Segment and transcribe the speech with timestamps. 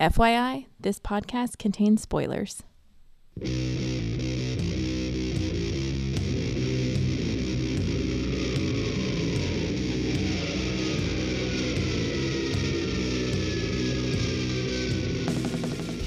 [0.00, 2.62] FYI, this podcast contains spoilers.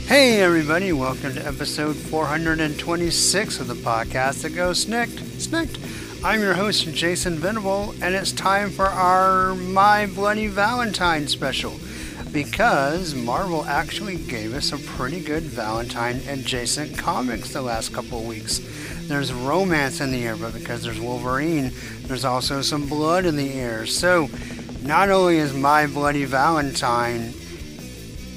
[0.07, 5.19] Hey, everybody, welcome to episode 426 of the podcast that goes Snikt.
[5.37, 6.23] Snikt.
[6.25, 11.73] I'm your host, Jason Venable, and it's time for our My Bloody Valentine special
[12.33, 18.25] because Marvel actually gave us a pretty good Valentine adjacent comics the last couple of
[18.25, 18.59] weeks.
[19.07, 23.53] There's romance in the air, but because there's Wolverine, there's also some blood in the
[23.53, 23.85] air.
[23.85, 24.29] So,
[24.81, 27.33] not only is My Bloody Valentine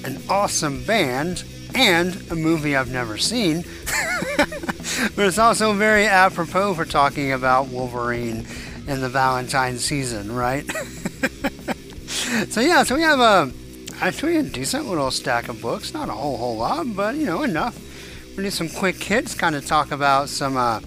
[0.07, 1.45] an awesome band,
[1.75, 3.63] and a movie I've never seen.
[4.37, 8.47] but it's also very apropos for talking about Wolverine
[8.87, 10.65] in the Valentine season, right?
[12.49, 13.53] so yeah, so we have a
[14.01, 17.43] actually a decent little stack of books, not a whole whole lot, but you know
[17.43, 17.77] enough.
[18.37, 20.81] We do some quick hits, kind of talk about some uh,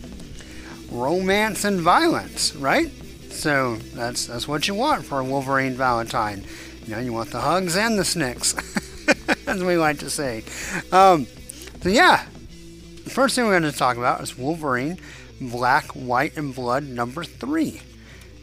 [0.92, 2.92] romance and violence, right?
[3.30, 6.46] So that's that's what you want for a Wolverine Valentine.
[6.86, 8.56] You know, you want the hugs and the snicks.
[9.48, 10.44] as we like to say.
[10.92, 11.26] Um,
[11.82, 12.26] so yeah,
[13.04, 15.00] the first thing we're going to talk about is Wolverine
[15.42, 17.82] Black, White, and Blood number three.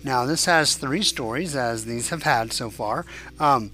[0.02, 3.04] Now, this has three stories, as these have had so far.
[3.40, 3.72] Um,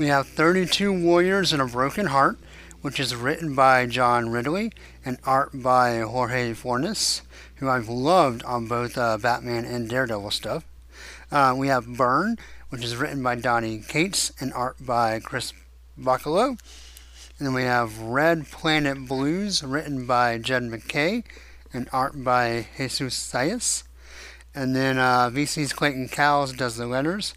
[0.00, 2.38] we have 32 Warriors and a Broken Heart,
[2.80, 4.72] which is written by John Ridley
[5.04, 7.20] and art by Jorge Fornes,
[7.56, 10.64] who I've loved on both uh, Batman and Daredevil stuff.
[11.30, 12.38] Uh, we have Burn,
[12.70, 15.52] which is written by Donny Cates and art by Chris
[16.00, 16.58] Bachalo.
[17.38, 21.24] And then we have Red Planet Blues, written by Jed MacKay
[21.74, 23.82] and art by Jesus Saiz.
[24.54, 27.34] And then uh, VC's Clayton Cowles does the letters,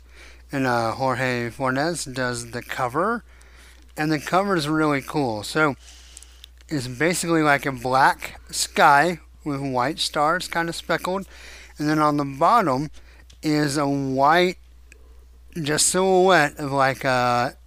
[0.54, 3.24] and uh, Jorge Fornes does the cover.
[3.98, 5.44] And the cover is really cool.
[5.44, 5.76] So
[6.70, 11.28] it's basically like a black sky with white stars kind of speckled.
[11.78, 12.92] And then on the bottom
[13.42, 14.58] is a white
[15.62, 17.58] just silhouette of like a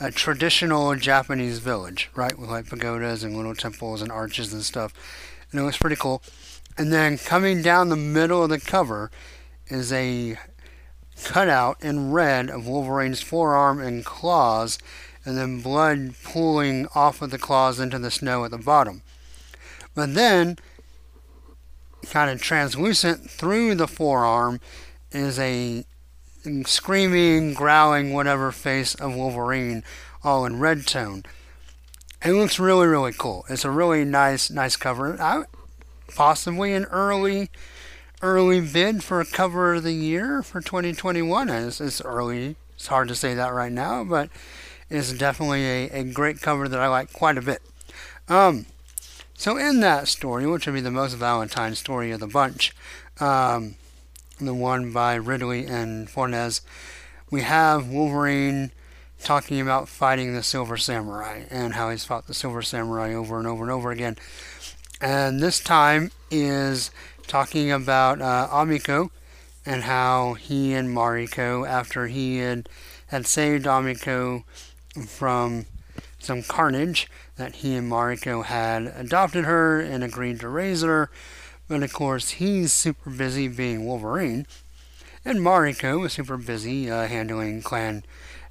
[0.00, 4.94] a traditional Japanese village, right, with like pagodas and little temples and arches and stuff.
[5.50, 6.22] And it looks pretty cool.
[6.76, 9.10] And then coming down the middle of the cover
[9.66, 10.38] is a
[11.24, 14.78] cutout in red of Wolverine's forearm and claws,
[15.24, 19.02] and then blood pooling off of the claws into the snow at the bottom.
[19.94, 20.58] But then,
[22.06, 24.60] kind of translucent through the forearm,
[25.10, 25.84] is a
[26.64, 29.82] screaming, growling, whatever face of Wolverine,
[30.22, 31.24] all in red tone.
[32.24, 33.44] It looks really, really cool.
[33.48, 35.20] It's a really nice, nice cover.
[35.20, 35.44] I,
[36.14, 37.50] possibly an early,
[38.22, 41.48] early bid for a cover of the year for 2021.
[41.48, 42.56] It's, it's early.
[42.74, 44.30] It's hard to say that right now, but
[44.90, 47.62] it's definitely a, a great cover that I like quite a bit.
[48.28, 48.66] Um,
[49.34, 52.74] so in that story, which would be the most Valentine story of the bunch,
[53.20, 53.76] um,
[54.40, 56.60] the one by Ridley and Fornes,
[57.30, 58.72] we have Wolverine
[59.22, 63.46] talking about fighting the Silver Samurai and how he's fought the Silver Samurai over and
[63.46, 64.16] over and over again.
[65.00, 66.90] And this time is
[67.28, 69.10] talking about uh, Amiko
[69.64, 72.68] and how he and Mariko, after he had,
[73.08, 74.44] had saved Amiko
[75.06, 75.66] from
[76.18, 81.10] some carnage, that he and Mariko had adopted her and agreed to raise her
[81.68, 84.46] but of course, he's super busy being Wolverine.
[85.24, 88.04] And Mariko is super busy uh, handling Clan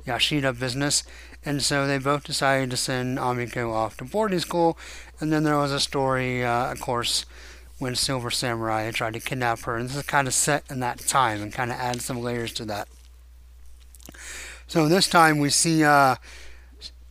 [0.05, 1.03] Yashida business.
[1.43, 4.77] And so they both decided to send Amiko off to boarding school.
[5.19, 7.25] And then there was a story, uh, of course,
[7.79, 9.77] when Silver Samurai tried to kidnap her.
[9.77, 12.53] And this is kind of set in that time and kind of adds some layers
[12.53, 12.87] to that.
[14.67, 16.15] So this time we see uh,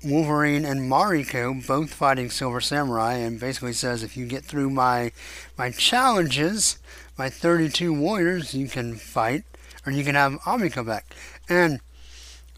[0.05, 5.13] Wolverine and Mariko both fighting Silver Samurai, and basically says if you get through my
[5.57, 6.79] my challenges,
[7.17, 9.45] my 32 warriors, you can fight,
[9.87, 11.15] or you can have Amiko back.
[11.49, 11.81] And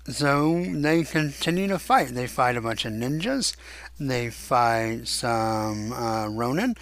[0.08, 2.08] so they continue to fight.
[2.08, 3.54] They fight a bunch of ninjas.
[4.00, 6.74] They fight some uh, Ronin,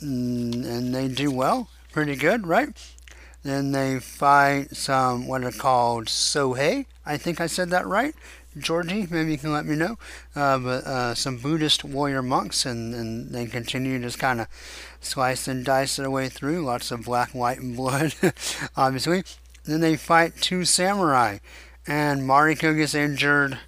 [0.00, 2.68] and they do well, pretty good, right?
[3.42, 6.86] Then they fight some what are called Sohei.
[7.04, 8.14] I think I said that right.
[8.58, 9.98] Georgie, maybe you can let me know.
[10.34, 14.48] Uh, but uh, some Buddhist warrior monks, and, and they continue to just kind of
[15.00, 16.64] slice and dice their way through.
[16.64, 18.14] Lots of black, white, and blood,
[18.76, 19.24] obviously.
[19.64, 21.38] Then they fight two samurai,
[21.86, 23.58] and Mariko gets injured,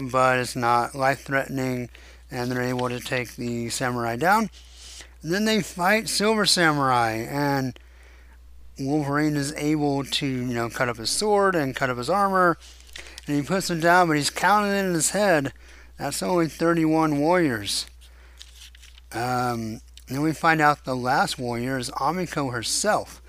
[0.00, 1.88] but it's not life threatening,
[2.30, 4.50] and they're able to take the samurai down.
[5.22, 7.78] And then they fight Silver Samurai, and
[8.78, 12.58] Wolverine is able to, you know, cut up his sword and cut up his armor
[13.26, 15.52] and he puts him down, but he's counting it in his head
[15.98, 17.86] That's only 31 warriors.
[19.12, 23.22] Um, then we find out the last warrior is Amiko herself,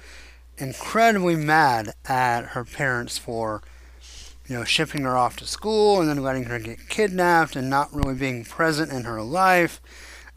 [0.57, 3.63] incredibly mad at her parents for,
[4.47, 7.93] you know, shipping her off to school and then letting her get kidnapped and not
[7.93, 9.81] really being present in her life.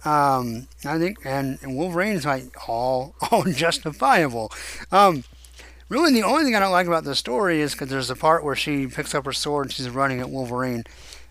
[0.05, 4.50] Um, I think, and, and Wolverine is like all all justifiable.
[4.91, 5.25] Um,
[5.88, 8.44] really, the only thing I don't like about the story is because there's a part
[8.44, 10.85] where she picks up her sword and she's running at Wolverine,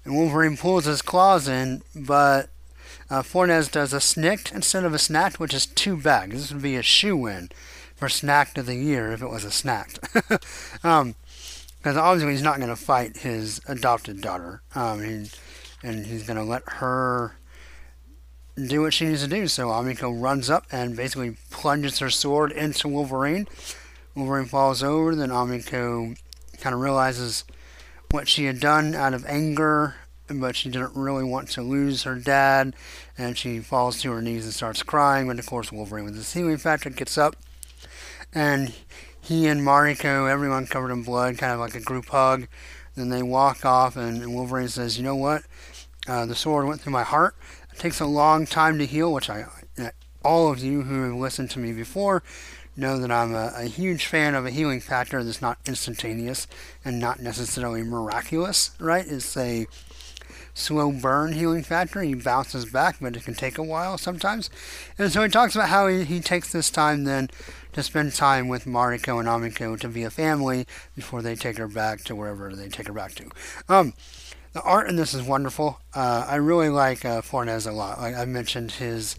[0.06, 2.50] and Wolverine pulls his claws in, but
[3.10, 6.32] uh, Fornes does a snikt instead of a snakt, which is too bad.
[6.32, 7.50] This would be a shoe in
[7.96, 10.00] for snakt of the year if it was a snakt.
[10.84, 11.16] um,
[11.78, 14.62] because obviously he's not going to fight his adopted daughter.
[14.76, 15.30] Um, he,
[15.82, 17.36] and he's going to let her
[18.68, 19.48] do what she needs to do.
[19.48, 23.48] So Amiko runs up and basically plunges her sword into Wolverine.
[24.16, 25.16] Wolverine falls over.
[25.16, 26.18] Then Amiko
[26.60, 27.44] kind of realizes
[28.12, 29.96] what she had done out of anger,
[30.28, 32.76] but she didn't really want to lose her dad.
[33.18, 35.28] And she falls to her knees and starts crying.
[35.28, 37.36] But of course, Wolverine with his healing factor gets up.
[38.34, 38.74] And
[39.22, 42.48] he and Mariko, everyone covered in blood, kind of like a group hug.
[42.96, 45.44] Then they walk off, and Wolverine says, You know what?
[46.08, 47.36] Uh, the sword went through my heart
[47.80, 49.46] takes a long time to heal, which I,
[50.24, 52.22] all of you who have listened to me before
[52.76, 56.48] know that I'm a, a, huge fan of a healing factor that's not instantaneous
[56.86, 59.06] and not necessarily miraculous, right?
[59.06, 59.68] It's a
[60.54, 62.02] slow burn healing factor.
[62.02, 64.50] He bounces back, but it can take a while sometimes.
[64.98, 67.30] And so he talks about how he, he takes this time then
[67.74, 70.66] to spend time with Mariko and Amiko to be a family
[70.96, 73.30] before they take her back to wherever they take her back to.
[73.68, 73.94] Um,
[74.60, 75.80] the art in this is wonderful.
[75.96, 78.00] Uh, I really like uh, Fornes a lot.
[78.02, 79.16] Like I mentioned his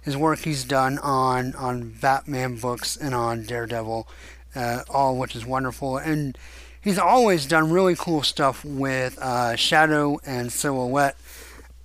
[0.00, 4.08] his work he's done on on Batman books and on Daredevil,
[4.54, 5.98] uh, all which is wonderful.
[5.98, 6.38] And
[6.80, 11.18] he's always done really cool stuff with uh, shadow and silhouette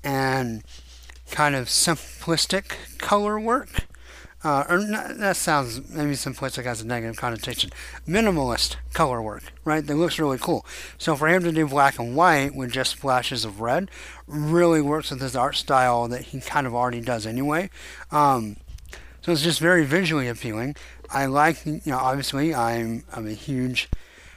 [0.01, 0.63] and
[1.31, 3.87] kind of simplistic color work
[4.45, 7.71] uh, or that sounds maybe simplistic has a negative connotation.
[8.07, 9.83] Minimalist color work, right?
[9.83, 10.63] That looks really cool.
[10.99, 13.89] So for him to do black and white with just flashes of red
[14.27, 17.71] really works with his art style that he kind of already does anyway.
[18.11, 18.57] Um,
[19.23, 20.75] so it's just very visually appealing.
[21.09, 23.89] I like, you know, obviously I'm I'm a huge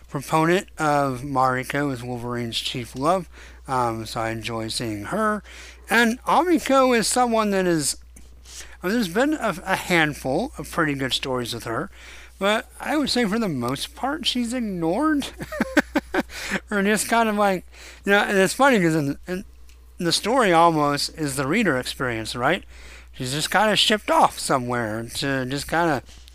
[0.09, 3.29] proponent of Mariko as Wolverine's chief love,
[3.67, 5.43] um, so I enjoy seeing her.
[5.91, 7.99] And Amiko is someone that is
[8.83, 11.91] There's been a, a handful of pretty good stories with her,
[12.39, 15.29] but I would say for the most part, she's ignored.
[16.71, 17.67] or just kind of like,
[18.05, 19.45] you know, and it's funny because in, in
[19.99, 22.65] the story almost is the reader experience, right?
[23.13, 26.28] She's just kind of shipped off somewhere to just kind of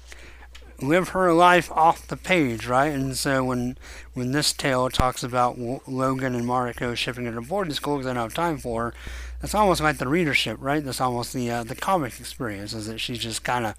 [0.87, 2.93] live her life off the page, right?
[2.93, 3.77] And so when
[4.13, 8.13] when this tale talks about Logan and Mariko shipping her to boarding school because they
[8.13, 8.93] don't have time for her,
[9.41, 10.83] it's almost like the readership, right?
[10.83, 13.75] That's almost the uh, the comic experience is that she's just kind of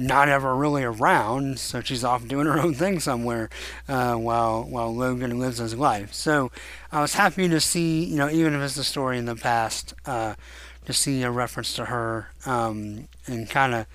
[0.00, 3.50] not ever really around, so she's off doing her own thing somewhere
[3.88, 6.14] uh, while while Logan lives his life.
[6.14, 6.52] So
[6.92, 9.94] I was happy to see, you know, even if it's a story in the past,
[10.06, 10.34] uh,
[10.86, 13.86] to see a reference to her um, and kind of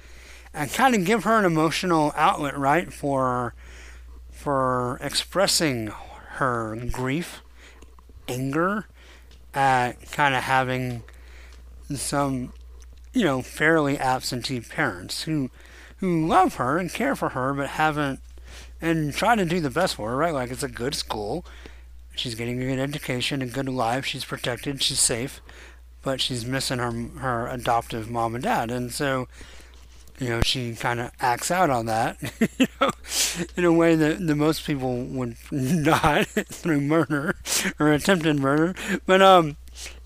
[0.53, 3.53] and kind of give her an emotional outlet, right, for
[4.31, 5.87] for expressing
[6.35, 7.41] her grief,
[8.27, 8.85] anger,
[9.53, 11.03] at kind of having
[11.95, 12.51] some,
[13.13, 15.49] you know, fairly absentee parents who
[15.97, 18.19] who love her and care for her, but haven't
[18.81, 20.33] and try to do the best for her, right?
[20.33, 21.45] Like it's a good school,
[22.15, 25.41] she's getting a good education, a good life, she's protected, she's safe,
[26.01, 29.27] but she's missing her her adoptive mom and dad, and so
[30.19, 32.17] you know, she kind of acts out on that,
[32.57, 32.91] you know,
[33.57, 37.35] in a way that, that most people would not through murder
[37.79, 38.75] or attempted murder.
[39.05, 39.57] But um,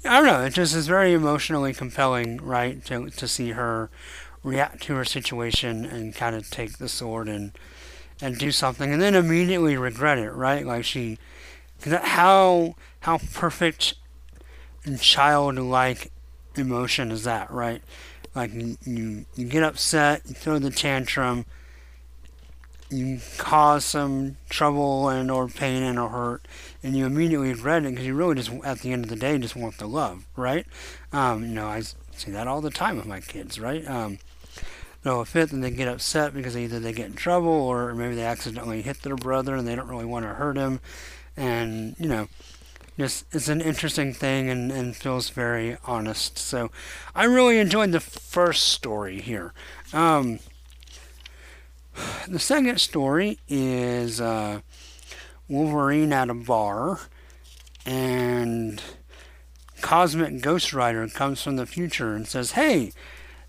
[0.05, 0.43] I don't know.
[0.43, 3.89] It just is very emotionally compelling, right, to to see her
[4.43, 7.51] react to her situation and kind of take the sword and
[8.21, 10.65] and do something, and then immediately regret it, right?
[10.65, 11.17] Like she,
[11.85, 13.95] how how perfect
[14.85, 16.11] and childlike
[16.55, 17.81] emotion is that, right?
[18.37, 21.45] Like you, you, you get upset, you throw the tantrum,
[22.91, 26.47] you cause some trouble and or pain and or hurt,
[26.83, 29.39] and you immediately regret it because you really just, at the end of the day,
[29.39, 30.67] just want the love, right?
[31.11, 33.85] Um, you know, I see that all the time with my kids, right?
[33.87, 34.19] Um,
[35.03, 38.25] a fit and they get upset because either they get in trouble or maybe they
[38.25, 40.79] accidentally hit their brother and they don't really want to hurt him,
[41.35, 42.27] and you know,
[42.97, 46.37] just it's an interesting thing and, and feels very honest.
[46.37, 46.71] So
[47.15, 49.53] I really enjoyed the first story here.
[49.93, 50.39] Um,
[52.27, 54.61] the second story is uh,
[55.47, 56.99] Wolverine at a bar,
[57.85, 58.81] and
[59.81, 62.91] Cosmic Ghost Rider comes from the future and says, Hey,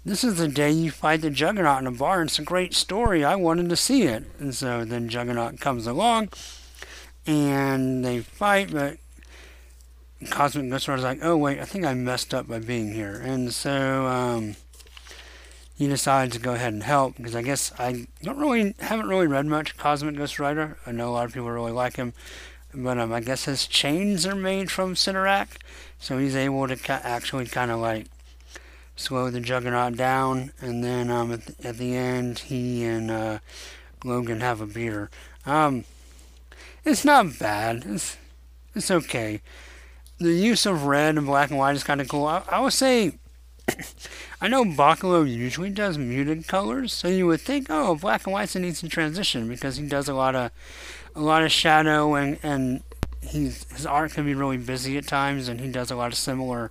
[0.05, 2.23] this is the day you fight the Juggernaut in a bar.
[2.23, 3.25] It's a great story.
[3.25, 4.25] I wanted to see it.
[4.39, 6.31] And so then Juggernaut comes along
[7.27, 8.99] and they fight, but
[10.31, 13.15] Cosmic Ghost Rider's like, oh, wait, I think I messed up by being here.
[13.15, 14.57] And so um,
[15.77, 19.27] he decides to go ahead and help because I guess I don't really, haven't really
[19.27, 20.77] read much Cosmic Ghost Rider.
[20.87, 22.13] I know a lot of people really like him.
[22.75, 25.57] But um, I guess his chains are made from Cyttorak,
[25.99, 28.07] so he's able to ca- actually kind of like
[28.95, 33.39] slow the Juggernaut down, and then um, at, the, at the end, he and uh,
[34.05, 35.09] Logan have a beer.
[35.47, 35.85] Um,
[36.85, 37.85] it's not bad.
[37.87, 38.19] It's
[38.75, 39.41] it's okay.
[40.19, 42.27] The use of red and black and white is kind of cool.
[42.27, 43.19] I, I would say,
[44.41, 48.57] I know Bachalo usually does muted colors, so you would think, oh, black and white's
[48.57, 50.51] an easy transition because he does a lot of
[51.15, 52.83] a lot of shadow and and
[53.23, 56.19] he's his art can be really busy at times, and he does a lot of
[56.19, 56.71] similar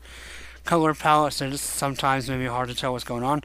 [0.63, 3.41] color palettes that it's sometimes maybe hard to tell what's going on.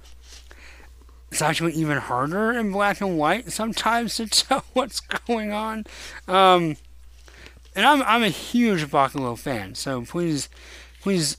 [1.30, 5.84] It's actually even harder in black and white sometimes to tell what's going on.
[6.28, 6.76] Um,
[7.74, 10.48] and I'm I'm a huge Bachalo fan, so please
[11.00, 11.36] please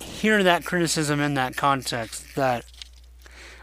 [0.00, 2.64] hear that criticism in that context that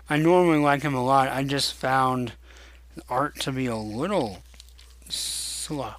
[0.09, 1.29] I normally like him a lot.
[1.29, 2.33] I just found
[3.09, 4.43] art to be a little
[5.09, 5.93] slow.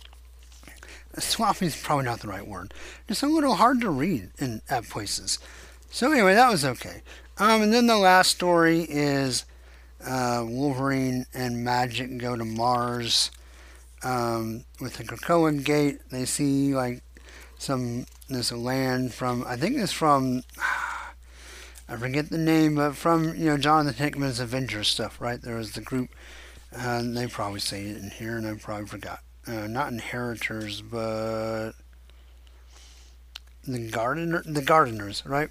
[1.18, 2.74] Sloppy is probably not the right word.
[3.06, 5.38] Just a little hard to read in at places.
[5.90, 7.02] So anyway, that was okay.
[7.38, 9.44] Um, and then the last story is
[10.04, 13.30] uh, Wolverine and Magik go to Mars
[14.04, 16.00] um, with the Krakoa Gate.
[16.10, 17.02] They see like
[17.58, 20.42] some this land from I think it's from
[21.88, 25.20] I forget the name, but from you know Jonathan Hickman's Avengers stuff.
[25.20, 26.10] Right there was the group.
[26.76, 29.20] Uh, they probably say it in here, and I probably forgot.
[29.46, 31.72] Uh, not inheritors, but
[33.66, 35.50] the gardener, the gardeners, right?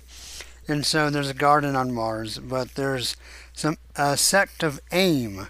[0.68, 3.16] And so there's a garden on Mars, but there's
[3.54, 5.48] some a sect of AIM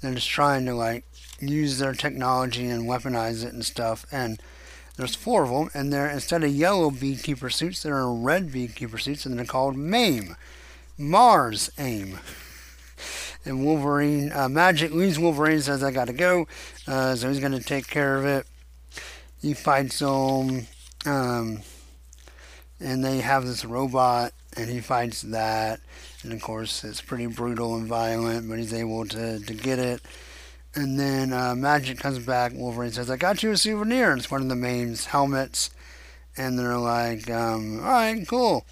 [0.00, 1.04] that is trying to like
[1.40, 4.06] use their technology and weaponize it and stuff.
[4.12, 4.40] And
[4.96, 8.98] there's four of them, and they're instead of yellow beekeeper suits, they're in red beekeeper
[8.98, 10.36] suits, and they're called MAME,
[10.96, 12.20] Mars AIM.
[13.44, 16.46] And Wolverine, uh, Magik leaves Wolverine, says, I gotta go.
[16.86, 18.46] Uh, so he's gonna take care of it.
[19.42, 20.66] He fights them,
[21.04, 21.60] um,
[22.80, 25.80] and they have this robot, and he fights that.
[26.22, 30.00] And of course, it's pretty brutal and violent, but he's able to, to get it.
[30.74, 32.52] And then uh, Magik comes back.
[32.54, 34.10] Wolverine says, I got you a souvenir.
[34.10, 35.70] And it's one of the Mame's helmets.
[36.36, 38.66] And they're like, um, all right, cool.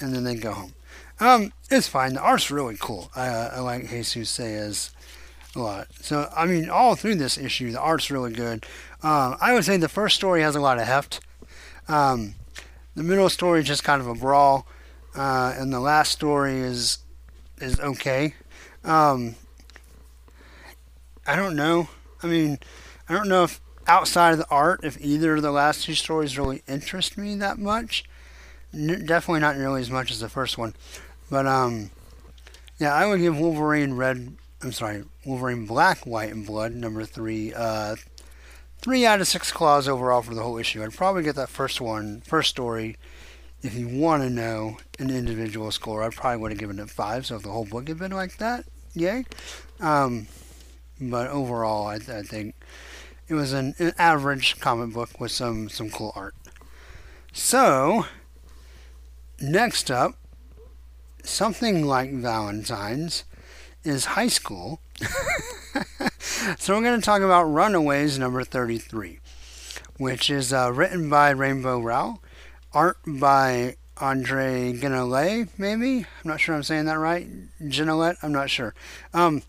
[0.00, 0.74] And then they go home.
[1.20, 2.14] Um, it's fine.
[2.14, 3.10] The art's really cool.
[3.14, 4.90] I, uh, I like Jesus Saiz
[5.54, 5.88] a lot.
[6.00, 8.64] So, I mean, all through this issue, the art's really good.
[9.02, 11.20] Um, I would say the first story has a lot of heft.
[11.88, 12.34] Um,
[12.94, 14.66] the middle story is just kind of a brawl.
[15.14, 16.98] Uh, and the last story is
[17.60, 18.34] is okay.
[18.84, 19.34] Um,
[21.28, 21.90] I don't know.
[22.22, 22.58] I mean,
[23.06, 26.38] I don't know if outside of the art, if either of the last two stories
[26.38, 28.02] really interest me that much.
[28.72, 30.74] N- definitely not nearly as much as the first one.
[31.30, 31.90] But um,
[32.78, 34.36] yeah, I would give Wolverine Red.
[34.62, 37.52] I'm sorry, Wolverine Black, White, and Blood number three.
[37.52, 37.96] Uh,
[38.80, 40.82] three out of six claws overall for the whole issue.
[40.82, 42.96] I'd probably get that first one, first story.
[43.62, 47.26] If you want to know an individual score, I probably would have given it five.
[47.26, 49.26] So if the whole book had been like that, yay.
[49.78, 50.28] Um,
[51.00, 52.54] but overall, I, I think
[53.28, 56.34] it was an, an average comic book with some some cool art.
[57.32, 58.06] So
[59.40, 60.16] next up,
[61.22, 63.24] something like Valentine's
[63.84, 64.80] is high school.
[66.58, 69.20] so we're going to talk about Runaways number 33,
[69.98, 72.22] which is uh, written by Rainbow Rowell,
[72.72, 75.98] art by Andre Genolet, maybe?
[75.98, 77.28] I'm not sure I'm saying that right.
[77.62, 78.74] Genolet, I'm not sure.
[79.12, 79.42] Um,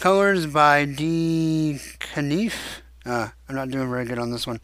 [0.00, 1.78] colors by D.
[2.14, 2.80] Knief.
[3.06, 4.60] Uh, I'm not doing very good on this one.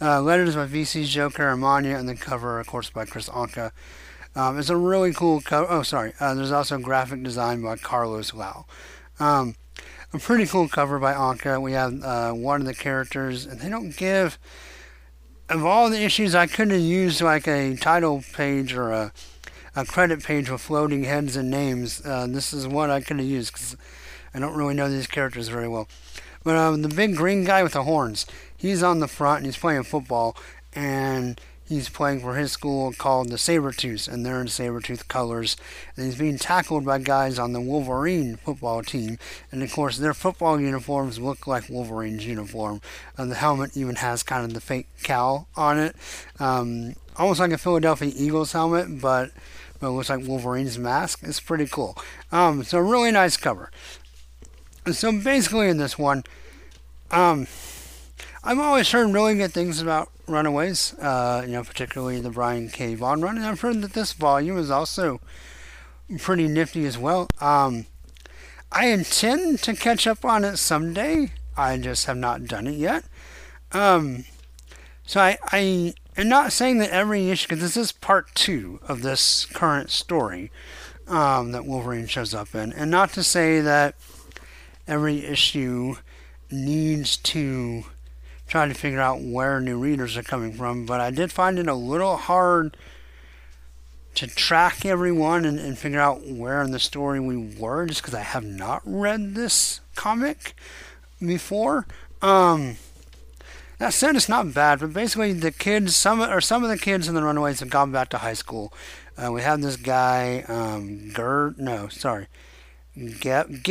[0.00, 3.72] Uh, letters by VC Joe Caramagna, and the cover, of course, by Kris Anka.
[4.34, 5.66] Um, it's a really cool cover.
[5.70, 6.14] Oh, sorry.
[6.18, 8.64] Uh, there's also graphic design by Carlos Lau.
[9.20, 9.56] Um,
[10.12, 11.60] a pretty cool cover by Anka.
[11.60, 14.38] We have uh, one of the characters, and they don't give.
[15.48, 19.12] Of all the issues, I could have used like a title page or a,
[19.76, 22.00] a credit page with floating heads and names.
[22.04, 23.76] Uh, this is what I could have used
[24.34, 25.88] I don't really know these characters very well.
[26.44, 29.56] But um, the big green guy with the horns, he's on the front and he's
[29.56, 30.36] playing football,
[30.74, 35.56] and he's playing for his school called the Sabretooths, and they're in Sabretooth colors.
[35.96, 39.18] And he's being tackled by guys on the Wolverine football team.
[39.50, 42.80] And of course, their football uniforms look like Wolverine's uniform.
[43.16, 45.96] And the helmet even has kind of the fake cowl on it.
[46.40, 49.30] Um, almost like a Philadelphia Eagles helmet, but
[49.80, 51.20] but it looks like Wolverine's mask.
[51.24, 51.98] It's pretty cool.
[52.30, 53.72] Um, it's a really nice cover.
[54.90, 56.24] So basically, in this one,
[57.10, 57.46] um,
[58.42, 60.94] I've always heard really good things about Runaways.
[60.94, 62.96] Uh, you know, particularly the Brian K.
[62.96, 65.20] Vaughan run, and I've heard that this volume is also
[66.18, 67.28] pretty nifty as well.
[67.40, 67.86] Um,
[68.72, 71.30] I intend to catch up on it someday.
[71.56, 73.04] I just have not done it yet.
[73.70, 74.24] Um,
[75.06, 79.02] so I, I am not saying that every issue, because this is part two of
[79.02, 80.50] this current story
[81.06, 83.94] um, that Wolverine shows up in, and not to say that
[84.86, 85.96] every issue
[86.50, 87.84] needs to
[88.46, 91.66] try to figure out where new readers are coming from, but I did find it
[91.66, 92.76] a little hard
[94.14, 98.14] to track everyone and, and figure out where in the story we were just because
[98.14, 100.54] I have not read this comic
[101.18, 101.86] before.
[102.20, 102.76] Um,
[103.78, 107.08] that said, it's not bad, but basically the kids, some or some of the kids
[107.08, 108.72] in the Runaways have gone back to high school.
[109.16, 112.26] Uh, we have this guy, um, Gert, no, sorry,
[113.20, 113.62] Gib,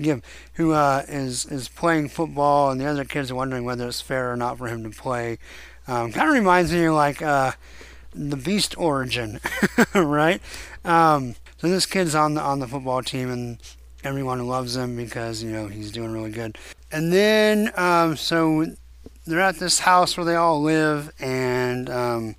[0.00, 4.00] Gib, who uh, is is playing football, and the other kids are wondering whether it's
[4.00, 5.38] fair or not for him to play.
[5.86, 7.52] Um, kind of reminds me of like uh,
[8.14, 9.40] the Beast origin,
[9.94, 10.40] right?
[10.84, 13.58] Um, so this kid's on the on the football team, and
[14.02, 16.56] everyone loves him because you know he's doing really good.
[16.92, 18.66] And then um, so
[19.26, 22.36] they're at this house where they all live, and um,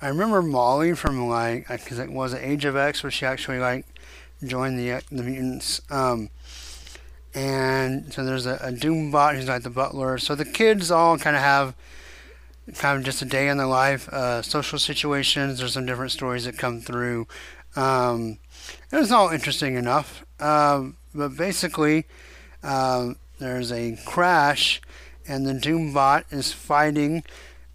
[0.00, 3.84] I remember Molly from like because it was Age of X where she actually like
[4.44, 5.80] joined the the mutants.
[5.90, 6.30] Um,
[7.34, 10.18] and so there's a, a Doombot who's like the butler.
[10.18, 11.74] So the kids all kind of have
[12.74, 15.58] kind of just a day in their life, uh, social situations.
[15.58, 17.26] There's some different stories that come through.
[17.76, 18.38] Um,
[18.92, 20.24] it was all interesting enough.
[20.40, 22.06] Um, but basically,
[22.62, 24.80] um, there's a crash,
[25.26, 27.24] and the Doombot is fighting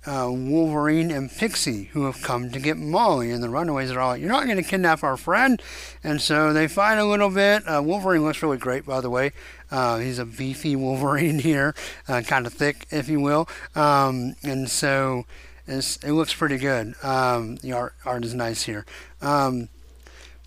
[0.06, 3.32] uh, Wolverine and Pixie, who have come to get Molly.
[3.32, 5.62] And the Runaways are all like, You're not going to kidnap our friend.
[6.04, 7.64] And so they fight a little bit.
[7.68, 9.32] Uh, Wolverine looks really great, by the way.
[9.72, 11.76] Uh, he's a beefy Wolverine here,
[12.08, 13.48] uh, kind of thick, if you will.
[13.76, 15.26] Um, and so
[15.68, 16.94] it looks pretty good.
[17.04, 18.86] Um, the art, art is nice here.
[19.22, 19.70] Um,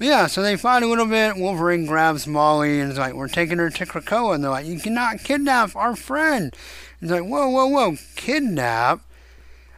[0.01, 1.37] yeah, so they fight a little bit.
[1.37, 4.35] Wolverine grabs Molly and is like, We're taking her to Krakoa.
[4.35, 6.55] And they're like, You cannot kidnap our friend.
[7.01, 9.01] He's like, Whoa, whoa, whoa, kidnap?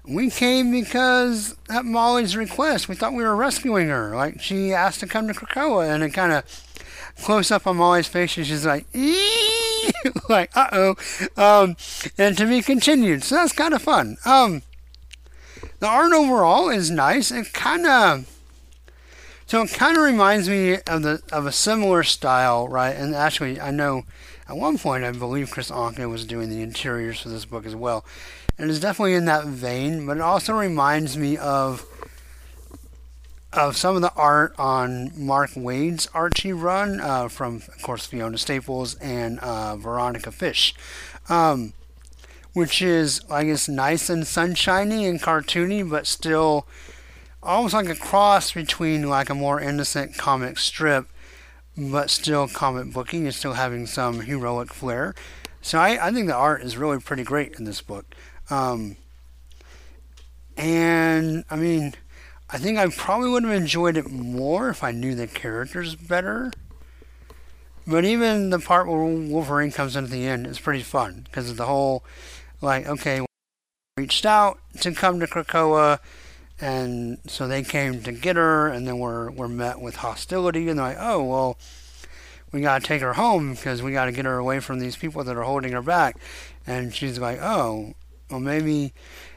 [0.07, 2.89] We came because at Molly's request.
[2.89, 4.15] We thought we were rescuing her.
[4.15, 5.93] Like, she asked to come to Krakoa.
[5.93, 6.45] And it kind of
[7.21, 9.91] close up on Molly's face, and she's like, Eee!
[10.29, 10.97] like, uh oh.
[11.37, 11.77] Um,
[12.19, 13.23] and to be continued.
[13.23, 14.17] So that's kind of fun.
[14.25, 14.63] Um,
[15.79, 17.31] the art overall is nice.
[17.31, 18.27] It kind of
[19.51, 22.95] so it kind of reminds me of the of a similar style, right?
[22.95, 24.05] And actually, I know
[24.49, 27.75] at one point I believe Kris Anka was doing the interiors for this book as
[27.75, 28.05] well,
[28.61, 30.07] and it's definitely in that vein.
[30.07, 31.87] But it also reminds me of
[33.53, 38.39] of some of the art on Mark Waid's Archie run uh, from, of course, Fiona
[38.39, 40.75] Staples and uh, Veronica Fish.
[41.29, 41.73] Um,
[42.53, 46.67] which is, I guess, nice and sunshiny and cartoony, but still
[47.43, 51.07] almost like a cross between like a more innocent comic strip,
[51.77, 55.15] but still comic booking and still having some heroic flair.
[55.63, 58.15] So I, I think the art is really pretty great in this book.
[58.51, 58.97] Um,
[60.57, 61.95] and I mean,
[62.51, 66.51] I think I probably would have enjoyed it more if I knew the characters better.
[67.87, 71.51] But even the part where Wolverine comes in at the end is pretty fun because
[71.51, 72.05] of the whole,
[72.61, 73.25] like, okay,
[73.97, 75.99] reached out to come to Krakoa
[76.61, 80.79] and so they came to get her, and then we're we're met with hostility, and
[80.79, 81.59] they're like, oh well,
[82.53, 85.37] we gotta take her home because we gotta get her away from these people that
[85.37, 86.17] are holding her back,
[86.67, 87.95] and she's like, oh,
[88.31, 88.93] well maybe,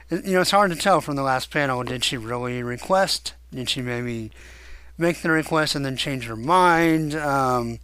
[0.10, 1.84] you know, it's hard to tell from the last panel.
[1.84, 3.34] Did she really request?
[3.54, 4.32] Did she maybe
[4.98, 7.16] make the request and then change her mind?
[7.16, 7.80] Um,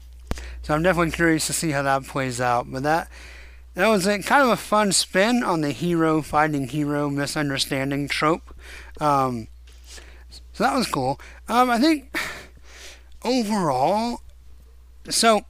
[0.62, 2.72] so I'm definitely curious to see how that plays out.
[2.72, 3.10] But that
[3.74, 8.54] that was a, kind of a fun spin on the hero fighting hero misunderstanding trope.
[9.00, 9.48] Um,
[10.54, 11.20] so that was cool.
[11.48, 12.14] Um, I think
[13.24, 14.22] overall,
[15.10, 15.46] so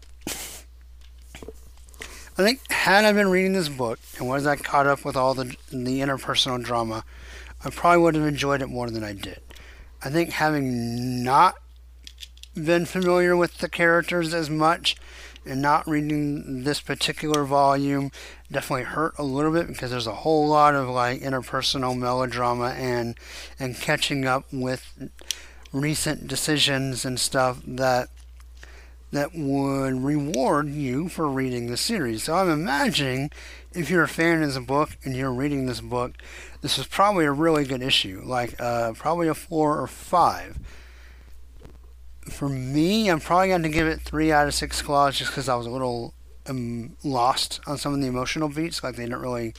[2.39, 5.33] I think had I been reading this book and was I caught up with all
[5.33, 7.03] the the interpersonal drama,
[7.65, 9.41] I probably would have enjoyed it more than I did.
[10.01, 11.55] I think having not
[12.55, 14.95] been familiar with the characters as much
[15.45, 18.09] and not reading this particular volume
[18.49, 23.15] definitely hurt a little bit because there's a whole lot of like interpersonal melodrama and
[23.59, 25.09] and catching up with
[25.73, 28.07] recent decisions and stuff that
[29.11, 32.23] that would reward you for reading the series.
[32.23, 33.31] So I'm imagining
[33.73, 36.13] if you're a fan of this book and you're reading this book,
[36.61, 40.59] this is probably a really good issue, like uh, probably a four or five.
[42.29, 45.49] For me, I'm probably going to give it three out of six claws just because
[45.49, 46.13] I was a little
[46.47, 49.53] um, lost on some of the emotional beats, like they didn't really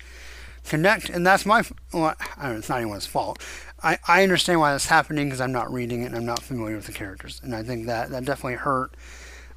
[0.64, 1.64] connect, and that's my.
[1.92, 3.42] Well, I don't know, it's not anyone's fault.
[3.82, 6.76] I, I understand why that's happening because I'm not reading it and I'm not familiar
[6.76, 8.94] with the characters, and I think that that definitely hurt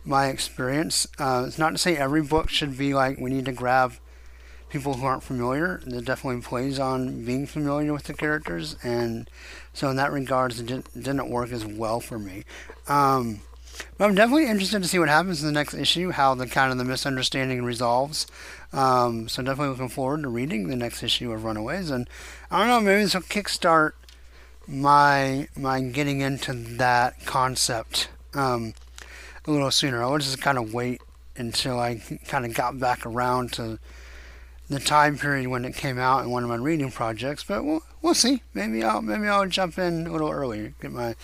[0.05, 1.07] my experience.
[1.17, 3.93] Uh, it's not to say every book should be like we need to grab
[4.69, 5.81] people who aren't familiar.
[5.85, 9.29] It definitely plays on being familiar with the characters, and
[9.73, 12.43] so in that regards, it didn't, didn't work as well for me.
[12.87, 13.41] Um,
[13.97, 16.71] but I'm definitely interested to see what happens in the next issue, how the kind
[16.71, 18.27] of the misunderstanding resolves.
[18.71, 22.09] Um, so definitely looking forward to reading the next issue of Runaways, and
[22.49, 23.93] I don't know, maybe this will kickstart
[24.67, 28.73] my my getting into that concept um,
[29.45, 30.03] a little sooner.
[30.03, 31.01] I would just kind of wait
[31.35, 33.79] until I kind of got back around to
[34.69, 37.83] the time period when it came out in one of my reading projects, but we'll
[38.01, 38.41] we'll see.
[38.53, 41.15] Maybe I'll maybe I'll jump in a little earlier, get my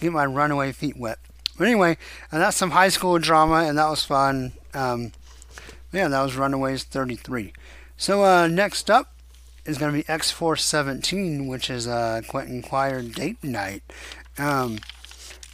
[0.00, 1.18] get my runaway feet wet.
[1.58, 1.96] But anyway,
[2.30, 4.52] and that's some high school drama, and that was fun.
[4.74, 5.12] Um,
[5.92, 7.52] yeah, that was Runaways 33.
[7.96, 9.14] So uh, next up
[9.64, 13.82] is going to be X Force 17, which is uh, Quentin Quire Date Night.
[14.36, 14.78] Um,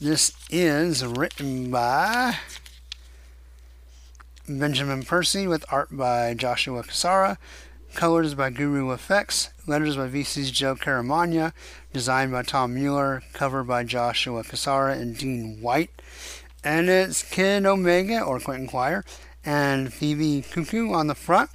[0.03, 2.37] this is written by
[4.49, 7.39] Benjamin Percy with art by Joshua Cassara,
[7.95, 11.53] colors by Guru Effects, letters by VC's Joe Caramagna,
[11.93, 16.03] designed by Tom Mueller, cover by Joshua Cassara and Dean White.
[16.65, 19.05] And it's Kid Omega, or Quentin Quire,
[19.45, 21.51] and Phoebe Cuckoo on the front,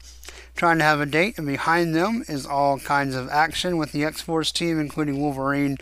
[0.55, 4.05] trying to have a date, and behind them is all kinds of action with the
[4.05, 5.77] X Force team, including Wolverine,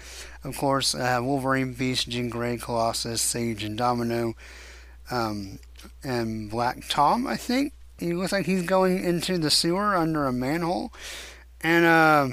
[0.45, 4.36] of course, uh, Wolverine, Beast, Jean Grey, Colossus, Sage, and Domino,
[5.10, 5.58] um,
[6.03, 7.73] and Black Tom, I think.
[7.97, 10.93] He looks like he's going into the sewer under a manhole.
[11.62, 12.29] And, uh,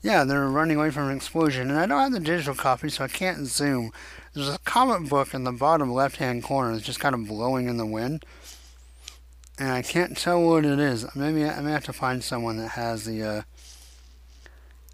[0.00, 1.70] yeah, they're running away from an explosion.
[1.70, 3.92] And I don't have the digital copy, so I can't zoom.
[4.32, 7.68] There's a comic book in the bottom left hand corner that's just kind of blowing
[7.68, 8.24] in the wind.
[9.58, 11.06] And I can't tell what it is.
[11.14, 13.42] Maybe I may have to find someone that has the, uh,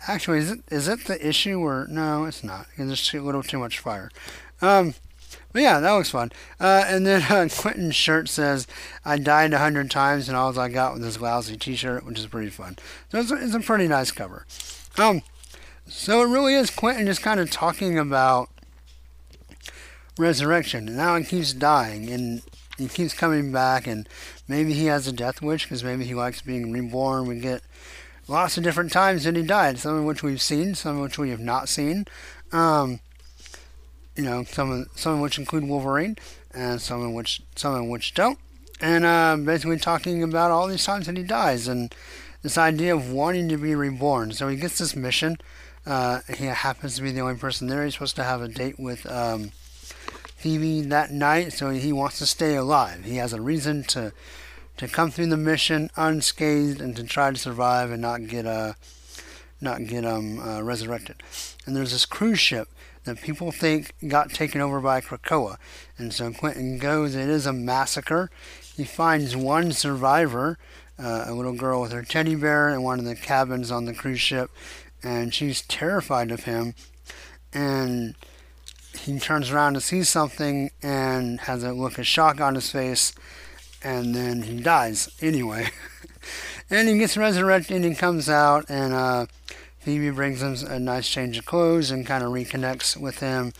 [0.08, 2.24] Actually, is it is it the issue or no?
[2.24, 2.66] It's not.
[2.76, 4.10] Just a little too much fire.
[4.62, 4.94] Um,
[5.52, 6.32] but yeah, that looks fun.
[6.58, 8.66] Uh, and then uh, Quentin's shirt says,
[9.04, 12.26] "I died a hundred times, and all I got was this lousy T-shirt," which is
[12.26, 12.76] pretty fun.
[13.10, 14.46] So it's a, it's a pretty nice cover.
[14.96, 15.22] Um,
[15.86, 18.48] so it really is Quentin just kind of talking about
[20.18, 22.42] resurrection, and how he keeps dying, and
[22.78, 24.08] he keeps coming back, and
[24.48, 27.26] maybe he has a death wish because maybe he likes being reborn.
[27.26, 27.62] We get
[28.30, 31.18] lots of different times that he died, some of which we've seen, some of which
[31.18, 32.06] we have not seen.
[32.52, 33.00] Um,
[34.16, 36.16] you know, some of some of which include Wolverine,
[36.54, 38.38] and some of which some of which don't.
[38.80, 41.94] And uh, basically talking about all these times that he dies and
[42.42, 44.32] this idea of wanting to be reborn.
[44.32, 45.36] So he gets this mission.
[45.84, 47.84] Uh, he happens to be the only person there.
[47.84, 49.50] He's supposed to have a date with um,
[50.36, 53.04] Phoebe that night, so he wants to stay alive.
[53.04, 54.12] He has a reason to
[54.80, 58.72] to come through the mission unscathed and to try to survive and not get uh,
[59.60, 61.22] not get um uh, resurrected.
[61.66, 62.66] And there's this cruise ship
[63.04, 65.58] that people think got taken over by Krakoa,
[65.98, 67.14] and so Quentin goes.
[67.14, 68.30] It is a massacre.
[68.74, 70.56] He finds one survivor,
[70.98, 73.92] uh, a little girl with her teddy bear in one of the cabins on the
[73.92, 74.50] cruise ship,
[75.02, 76.74] and she's terrified of him.
[77.52, 78.14] And
[78.98, 83.12] he turns around to see something and has a look of shock on his face
[83.82, 85.68] and then he dies anyway.
[86.70, 89.26] and he gets resurrected and he comes out, and uh,
[89.80, 93.52] Phoebe brings him a nice change of clothes and kind of reconnects with him,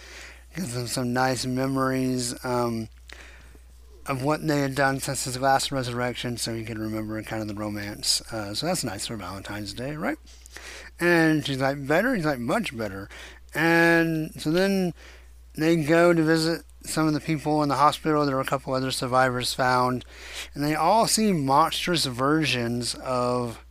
[0.54, 2.88] gives him some nice memories um,
[4.06, 7.48] of what they had done since his last resurrection, so he can remember kind of
[7.48, 8.20] the romance.
[8.32, 10.18] Uh, so that's nice for Valentine's Day, right?
[10.98, 12.14] And she's like, better?
[12.14, 13.08] He's like, much better.
[13.54, 14.92] And so then
[15.54, 18.24] they go to visit some of the people in the hospital.
[18.24, 20.04] There were a couple other survivors found,
[20.54, 23.64] and they all see monstrous versions of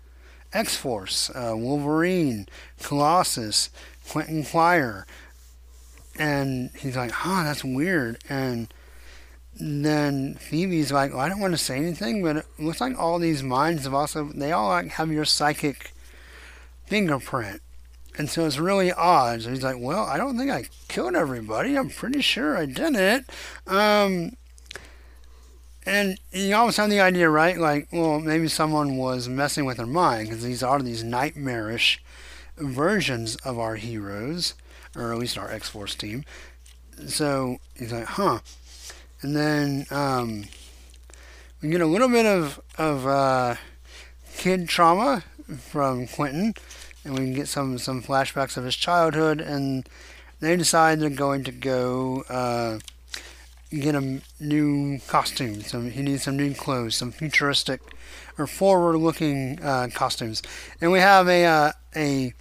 [0.53, 2.47] X Force, uh, Wolverine,
[2.81, 3.69] Colossus,
[4.09, 5.05] Quentin Quire.
[6.17, 8.17] And he's like, huh, that's weird.
[8.27, 8.73] And
[9.59, 13.19] then Phoebe's like, well, I don't want to say anything, but it looks like all
[13.19, 15.91] these minds have also, they all like have your psychic
[16.85, 17.61] fingerprint.
[18.19, 19.43] And so it's really odd.
[19.43, 21.77] So he's like, well, I don't think I killed everybody.
[21.77, 23.29] I'm pretty sure I didn't.
[23.65, 24.35] Um,
[25.85, 27.57] and you always have the idea, right?
[27.57, 32.03] Like, well, maybe someone was messing with their mind because these are these nightmarish
[32.57, 34.53] versions of our heroes,
[34.97, 36.25] or at least our X Force team.
[37.07, 38.39] So he's like, huh.
[39.21, 40.43] And then um,
[41.61, 43.55] we get a little bit of, of uh,
[44.35, 45.23] kid trauma
[45.57, 46.53] from Quentin,
[47.09, 49.41] and we can get some some flashbacks of his childhood.
[49.41, 49.89] And
[50.39, 52.79] they decide they're going to go uh,
[53.71, 55.61] get a new costume.
[55.61, 57.81] Some he needs some new clothes, some futuristic
[58.37, 60.41] or forward-looking uh, costumes.
[60.79, 62.33] And we have a uh, a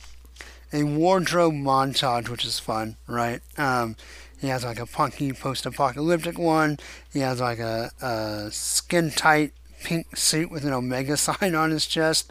[0.73, 3.41] a wardrobe montage, which is fun, right?
[3.57, 3.97] Um,
[4.39, 6.79] he has like a punky post-apocalyptic one.
[7.13, 9.53] He has like a, a skin-tight
[9.83, 12.31] pink suit with an Omega sign on his chest.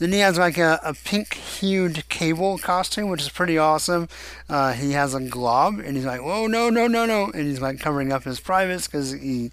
[0.00, 4.08] Then he has like a, a pink hued cable costume, which is pretty awesome.
[4.48, 7.60] Uh, he has a glob, and he's like, "Whoa, no, no, no, no!" And he's
[7.60, 9.50] like covering up his privates because he,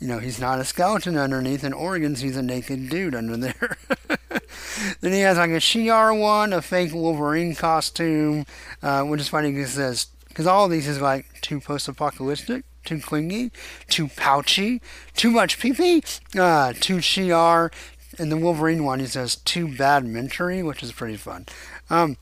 [0.00, 1.62] you know, he's not a skeleton underneath.
[1.62, 3.76] In Oregon's, he's a naked dude under there.
[5.02, 8.46] then he has like a Shi'ar one, a fake Wolverine costume,
[8.82, 13.00] uh, which is funny because says because all of these is like too post-apocalyptic, too
[13.00, 13.52] clingy,
[13.88, 14.80] too pouchy,
[15.14, 16.02] too much pee pee,
[16.38, 17.70] uh, too Shi'ar,
[18.18, 21.46] and the Wolverine one, he says too bad mentory, which is pretty fun.
[21.90, 22.16] Um,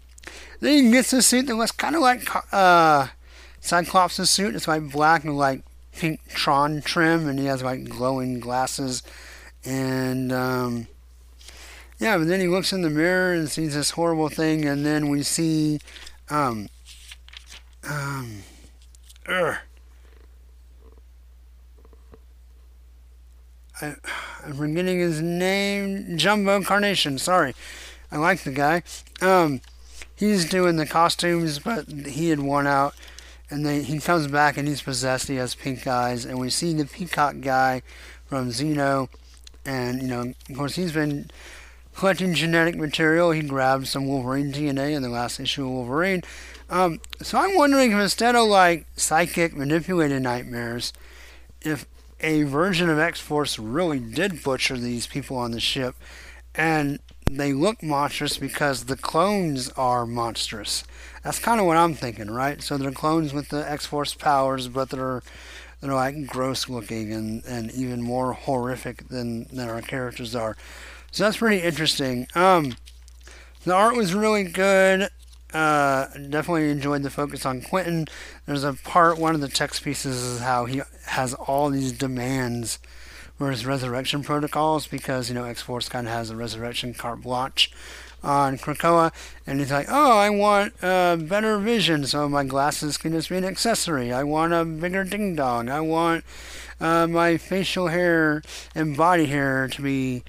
[0.61, 3.09] then he gets a suit that looks kind of like uh,
[3.61, 4.55] Cyclops' suit.
[4.55, 9.03] It's like black and like pink Tron trim, and he has like glowing glasses.
[9.65, 10.87] And um,
[11.99, 15.09] yeah, but then he looks in the mirror and sees this horrible thing, and then
[15.09, 15.81] we see
[16.31, 16.69] um,
[17.89, 18.43] um,
[19.29, 19.57] ugh.
[23.83, 23.97] I,
[24.45, 26.17] I'm forgetting his name.
[26.17, 27.19] Jumbo Carnation.
[27.19, 27.55] Sorry,
[28.11, 28.83] I like the guy.
[29.21, 29.61] Um,
[30.15, 32.95] he's doing the costumes, but he had won out,
[33.51, 35.29] and then he comes back and he's possessed.
[35.29, 37.83] He has pink eyes, and we see the peacock guy
[38.27, 39.09] from Xeno,
[39.65, 41.31] and you know, of course, he's been
[41.95, 43.33] collecting genetic material.
[43.33, 46.23] He grabbed some Wolverine DNA in the last issue of Wolverine.
[46.71, 50.93] Um, so I'm wondering if instead of like psychic manipulated nightmares,
[51.61, 51.87] if
[52.23, 55.97] a version of X Force really did butcher these people on the ship,
[56.55, 56.99] and
[57.31, 60.85] they look monstrous because the clones are monstrous.
[61.23, 62.63] That's kind of what I'm thinking, right?
[62.63, 65.23] So they're clones with the X Force powers, but they're
[65.81, 70.57] they're like gross looking and, and even more horrific than, than our characters are.
[71.11, 72.29] So that's pretty interesting.
[72.37, 72.77] Um,
[73.65, 75.09] the art was really good.
[75.53, 78.07] Uh, definitely enjoyed the focus on Quentin.
[78.47, 82.79] There's a part, one of the text pieces is how he has all these demands
[83.37, 87.23] for his resurrection protocols because, you know, X Force kind of has a resurrection carte
[87.23, 87.71] blanche
[88.23, 89.13] on Krakoa.
[89.47, 93.37] And he's like, oh, I want uh, better vision so my glasses can just be
[93.37, 94.13] an accessory.
[94.13, 95.69] I want a bigger ding dong.
[95.69, 96.25] I want
[96.81, 98.43] uh, my facial hair
[98.75, 100.23] and body hair to be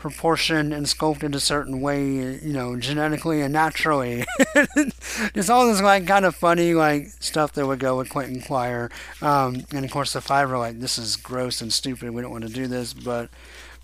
[0.00, 4.24] proportioned and sculpted a certain way, you know, genetically and naturally.
[5.34, 8.90] Just all this like kind of funny like stuff that would go with Quentin Quire.
[9.22, 12.10] Um, and of course the five are like, this is gross and stupid.
[12.10, 13.28] We don't want to do this, but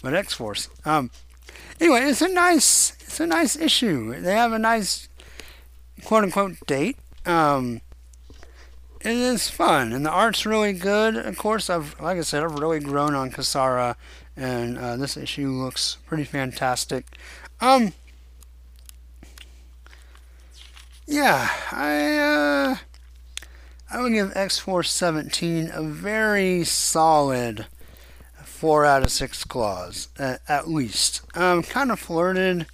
[0.02, 0.68] but X Force.
[0.84, 1.10] Um,
[1.80, 4.18] anyway, it's a nice it's a nice issue.
[4.20, 5.08] They have a nice
[6.04, 6.96] quote unquote date.
[7.26, 7.82] Um,
[9.02, 11.14] it is fun and the art's really good.
[11.14, 13.96] Of course, I've like I said, I've really grown on Cassara
[14.36, 17.06] and uh, this issue looks pretty fantastic.
[17.60, 17.92] Um,
[21.06, 22.76] yeah, I uh,
[23.90, 27.66] I would give X Force 17 a very solid
[28.44, 31.22] four out of six claws at, at least.
[31.34, 32.66] Um, kind of flirted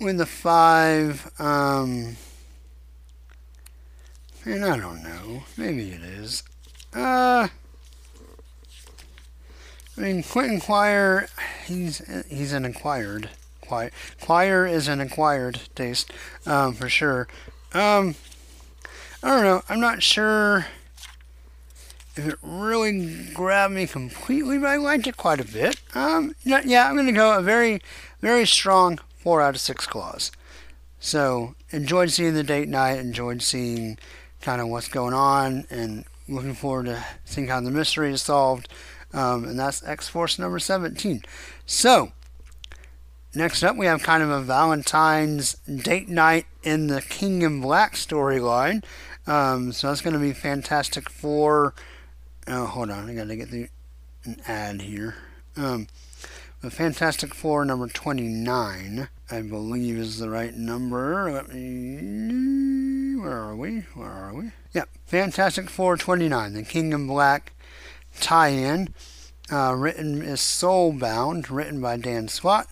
[0.00, 1.30] with the five.
[1.38, 2.16] Um,
[4.44, 6.42] and I don't know, maybe it is.
[6.92, 7.48] Uh.
[9.96, 11.28] I mean, Quentin Quire,
[11.66, 13.30] he's he's an acquired
[13.60, 14.66] Quire.
[14.66, 16.12] Is an acquired taste,
[16.46, 17.28] um, for sure.
[17.72, 18.16] Um,
[19.22, 19.62] I don't know.
[19.68, 20.66] I'm not sure
[22.16, 25.80] if it really grabbed me completely, but I liked it quite a bit.
[25.94, 27.80] Um, yeah, I'm going to go a very,
[28.20, 30.30] very strong four out of six claws.
[31.00, 32.98] So enjoyed seeing the date night.
[32.98, 33.98] Enjoyed seeing
[34.42, 38.68] kind of what's going on, and looking forward to seeing how the mystery is solved.
[39.14, 41.22] Um, and that's X Force number 17.
[41.64, 42.12] So,
[43.34, 47.94] next up, we have kind of a Valentine's date night in the King in Black
[47.94, 48.84] storyline.
[49.26, 51.74] Um, so, that's going to be Fantastic Four.
[52.48, 53.68] Oh, hold on, I got to get the
[54.24, 55.14] an ad here.
[55.56, 55.86] Um,
[56.60, 61.30] the Fantastic Four number 29, I believe, is the right number.
[61.30, 63.16] Let me.
[63.16, 63.80] Where are we?
[63.94, 64.50] Where are we?
[64.72, 67.52] Yeah, Fantastic Four 29, the King in Black
[68.20, 68.94] tie-in.
[69.50, 72.68] Uh, written is Soulbound, written by Dan Slott.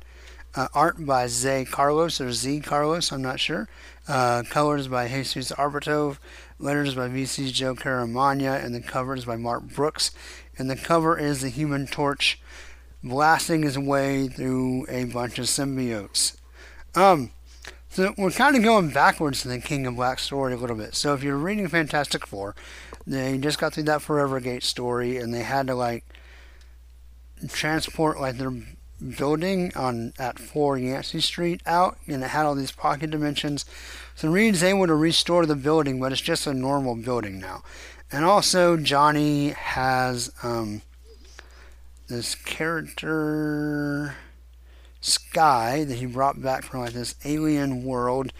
[0.54, 3.68] Uh, art by Zay Carlos or Z Carlos, I'm not sure.
[4.06, 6.18] Uh, colors by Jesus Aburtov.
[6.58, 8.62] Letters by VC's Joe Caramagna.
[8.62, 10.10] And the cover is by Mark Brooks.
[10.58, 12.40] And the cover is the Human Torch
[13.02, 16.36] blasting his way through a bunch of symbiotes.
[16.94, 17.32] Um,
[17.88, 20.94] so we're kind of going backwards in the King of Black story a little bit.
[20.94, 22.54] So if you're reading Fantastic Four,
[23.06, 26.04] they just got through that Forever Gate story, and they had to like
[27.48, 28.52] transport like their
[29.18, 33.64] building on at 4 Yancey Street out, and it had all these pocket dimensions.
[34.14, 37.62] So Reed's able to restore the building, but it's just a normal building now.
[38.12, 40.82] And also, Johnny has um,
[42.08, 44.14] this character
[45.00, 48.32] Sky that he brought back from like this alien world,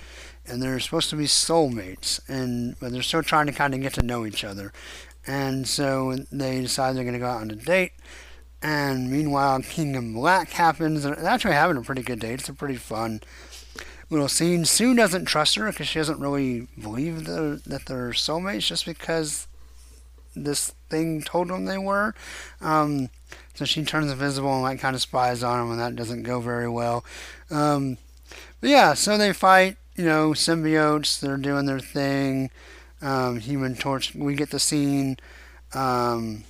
[0.46, 3.94] and they're supposed to be soulmates, and but they're still trying to kind of get
[3.94, 4.72] to know each other.
[5.26, 7.92] And so they decide they're going to go out on a date.
[8.61, 11.02] And meanwhile, King in Black happens.
[11.02, 12.40] They're actually having a pretty good date.
[12.40, 13.20] It's a pretty fun
[14.11, 14.64] little scene.
[14.64, 19.48] Sue doesn't trust her because she doesn't really believe the, that they're soulmates just because
[20.35, 22.14] this thing told them they were.
[22.61, 23.09] Um,
[23.55, 26.40] so she turns invisible and like kind of spies on them, and that doesn't go
[26.40, 27.05] very well.
[27.50, 27.98] Um,
[28.61, 29.76] but yeah, so they fight.
[29.96, 31.20] You know, symbiotes.
[31.20, 32.50] They're doing their thing.
[33.00, 34.14] Um, Human Torch.
[34.14, 35.18] We get the scene.
[35.74, 36.44] Um,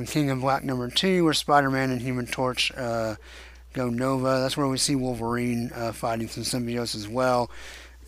[0.00, 3.16] from King in Black number two, where Spider-Man and Human Torch uh,
[3.74, 4.40] go Nova.
[4.40, 7.50] That's where we see Wolverine uh, fighting some symbiotes as well.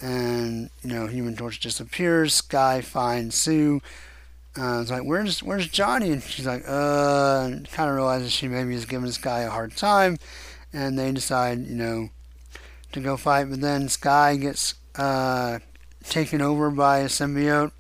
[0.00, 2.34] And you know, Human Torch disappears.
[2.34, 3.82] Sky finds Sue.
[4.58, 6.12] Uh, it's like, where's where's Johnny?
[6.12, 10.18] And she's like, uh, kind of realizes she maybe is giving Skye a hard time,
[10.72, 12.10] and they decide, you know,
[12.92, 13.50] to go fight.
[13.50, 15.58] But then Sky gets uh,
[16.04, 17.72] taken over by a symbiote,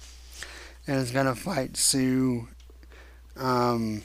[0.86, 2.48] and is gonna fight Sue
[3.36, 4.02] um,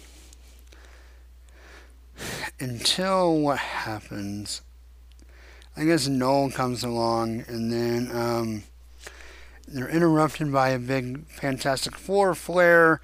[2.59, 4.61] until what happens?
[5.75, 8.63] I guess Knull comes along, and then um,
[9.67, 12.99] they're interrupted by a big Fantastic Four flare,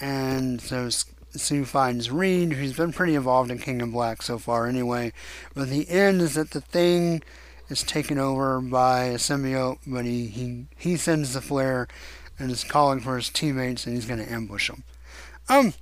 [0.00, 0.90] and so
[1.40, 5.12] Sue finds Reed, who's been pretty involved in King in Black so far anyway.
[5.54, 7.22] But the end is that the thing
[7.68, 11.88] is taken over by a symbiote, but he, he, he sends the flare
[12.38, 14.84] and is calling for his teammates, and he's going to ambush them.
[15.48, 15.74] Um,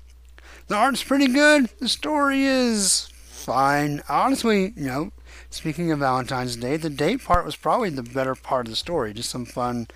[0.68, 1.68] the art's pretty good.
[1.80, 4.02] The story is fine.
[4.08, 5.12] Honestly, you know,
[5.50, 9.12] speaking of Valentine's Day, the date part was probably the better part of the story.
[9.12, 9.88] Just some fun,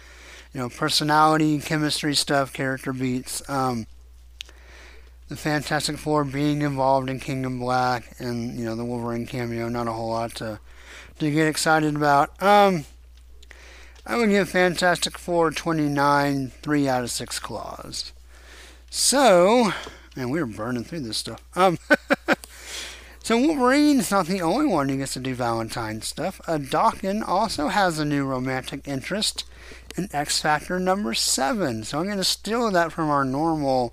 [0.53, 3.49] you know, personality, chemistry stuff, character beats.
[3.49, 3.87] Um,
[5.29, 9.69] the Fantastic Four being involved in King in Black and you know the Wolverine cameo.
[9.69, 10.61] Not a whole lot to
[11.19, 12.41] to get excited about.
[12.43, 12.85] Um,
[14.07, 18.13] I would give Fantastic Four 29, three out of six claws.
[18.89, 19.73] So,
[20.15, 21.43] man, we are burning through this stuff.
[21.57, 21.79] Um,
[23.23, 26.41] so Wolverine's not the only one who gets to do Valentine stuff.
[26.47, 29.45] Uh, Daken also has a new romantic interest
[29.97, 31.83] in X Factor number seven.
[31.83, 33.93] So I'm going to steal that from our normal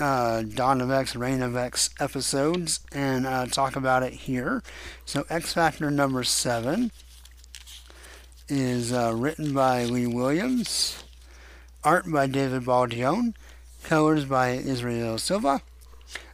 [0.00, 4.62] uh, Dawn of X, Reign of X episodes and uh, talk about it here.
[5.04, 6.90] So X Factor number seven
[8.48, 11.02] is uh, written by Leah Williams,
[11.82, 13.34] art by David Baldeón,
[13.84, 15.60] Colors by Israel Silva.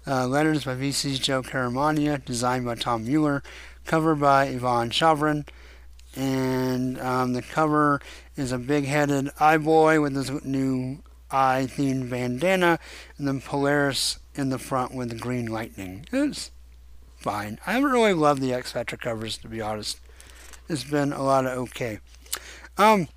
[0.07, 2.25] Uh, letters by VC's Joe Caramagna.
[2.25, 3.43] Designed by Tom Mueller,
[3.85, 5.47] Cover by Ivan Shavrin.
[6.17, 8.01] And um, the cover
[8.37, 12.79] is a big-headed eye boy with his new eye-themed bandana,
[13.19, 16.07] and then Polaris in the front with the green lightning.
[16.13, 16.51] It's
[17.17, 17.59] fine.
[17.67, 20.01] I haven't really loved the X Factor covers, to be honest.
[20.69, 21.99] It's been a lot of okay.
[22.79, 23.09] Um,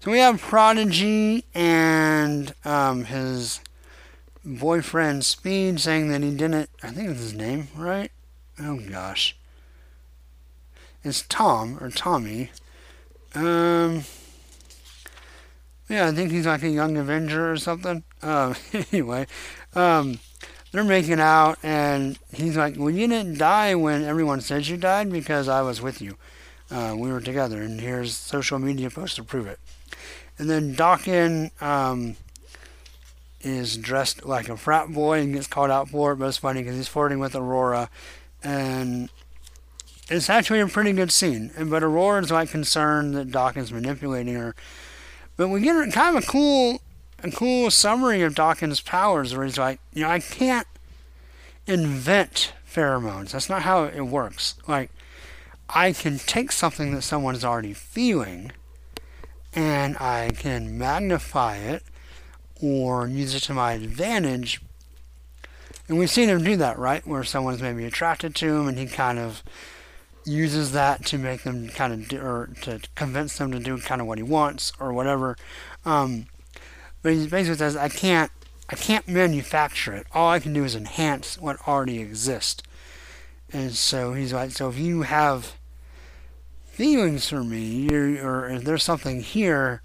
[0.00, 3.60] so we have Prodigy and um, his
[4.44, 6.70] boyfriend Speed saying that he didn't.
[6.82, 8.10] I think it's his name, right?
[8.58, 9.36] Oh gosh,
[11.02, 12.50] it's Tom or Tommy.
[13.34, 14.04] Um,
[15.90, 18.04] yeah, I think he's like a young Avenger or something.
[18.22, 18.54] Um,
[18.92, 19.26] anyway,
[19.74, 20.20] um,
[20.70, 25.10] they're making out, and he's like, "Well, you didn't die when everyone said you died
[25.10, 26.16] because I was with you.
[26.70, 29.58] Uh, we were together, and here's social media posts to prove it."
[30.38, 32.14] And then Daken um,
[33.40, 36.62] is dressed like a frat boy and gets called out for it, but it's funny
[36.62, 37.90] because he's flirting with Aurora,
[38.44, 39.10] and
[40.08, 41.50] it's actually a pretty good scene.
[41.58, 44.54] But Aurora's like concerned that is manipulating her.
[45.40, 46.82] But we get kind of a cool,
[47.22, 50.66] a cool summary of Daken's powers, where he's like, you know, I can't
[51.66, 53.30] invent pheromones.
[53.30, 54.56] That's not how it works.
[54.68, 54.90] Like,
[55.70, 58.52] I can take something that someone's already feeling,
[59.54, 61.84] and I can magnify it
[62.60, 64.60] or use it to my advantage.
[65.88, 67.06] And we've seen him do that, right?
[67.06, 69.42] Where someone's maybe attracted to him and he kind of
[70.24, 74.00] uses that to make them kind of do, or to convince them to do kind
[74.00, 75.36] of what he wants or whatever.
[75.84, 76.26] Um,
[77.02, 78.30] but he basically says, I can't,
[78.68, 80.06] I can't manufacture it.
[80.12, 82.62] All I can do is enhance what already exists.
[83.52, 85.54] And so he's like, so if you have
[86.66, 89.82] feelings for me, or if there's something here,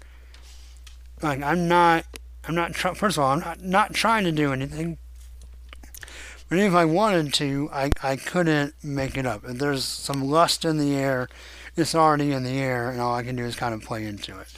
[1.22, 2.04] like I'm not,
[2.46, 2.76] I'm not.
[2.76, 4.98] First of all, I'm not not trying to do anything.
[6.48, 9.44] But if I wanted to, I, I couldn't make it up.
[9.44, 11.28] If there's some lust in the air,
[11.76, 14.38] it's already in the air, and all I can do is kind of play into
[14.38, 14.48] it.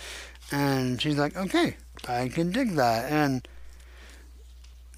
[0.53, 1.77] And she's like, okay,
[2.07, 3.11] I can dig that.
[3.11, 3.47] And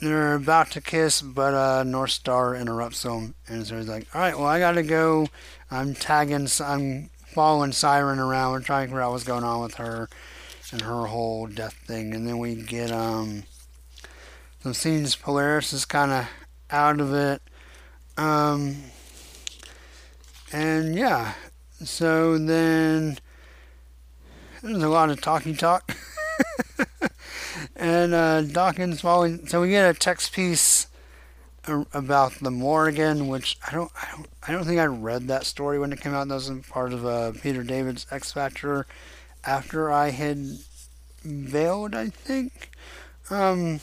[0.01, 4.21] they're about to kiss, but uh, North Star interrupts them, and so he's like, "All
[4.21, 5.29] right, well, I gotta go.
[5.71, 8.53] I'm tagging, I'm following Siren around.
[8.53, 10.09] We're trying to figure out what's going on with her
[10.73, 13.43] and her whole death thing." And then we get um
[14.63, 15.17] some scenes.
[15.17, 16.27] Polaris is kind of
[16.73, 17.43] out of it,
[18.17, 18.77] um,
[20.53, 21.35] and yeah.
[21.83, 23.19] So then
[24.63, 25.97] there's a lot of talky talk.
[27.77, 29.47] and uh, Daken's following.
[29.47, 30.87] So we get a text piece
[31.67, 35.79] about the Morrigan, which I don't, I don't, I don't think I read that story
[35.79, 36.29] when it came out.
[36.29, 38.87] That was part of uh, Peter David's X Factor
[39.45, 40.59] after I had
[41.25, 42.71] bailed, I think.
[43.31, 43.81] Um,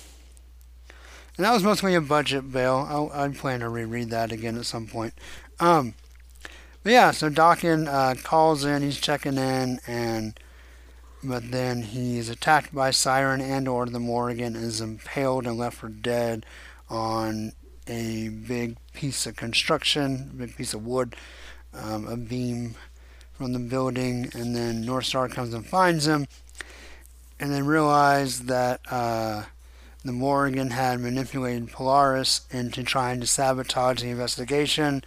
[1.38, 3.12] and that was mostly a budget bail.
[3.14, 5.14] I, I plan to reread that again at some point.
[5.60, 5.94] Um,
[6.84, 10.40] but yeah, so Daken uh, calls in, he's checking in, and
[11.24, 15.90] but then he's attacked by Siren and or the Morrigan is impaled and left for
[15.90, 16.46] dead
[16.90, 17.54] on
[17.88, 21.16] a big piece of construction, a big piece of wood,
[21.74, 22.76] um, a beam
[23.34, 26.28] from the building, and then North Star comes and finds him,
[27.40, 29.44] and then realize that uh,
[30.08, 35.04] the Morrigan had manipulated Polaris into trying to sabotage the investigation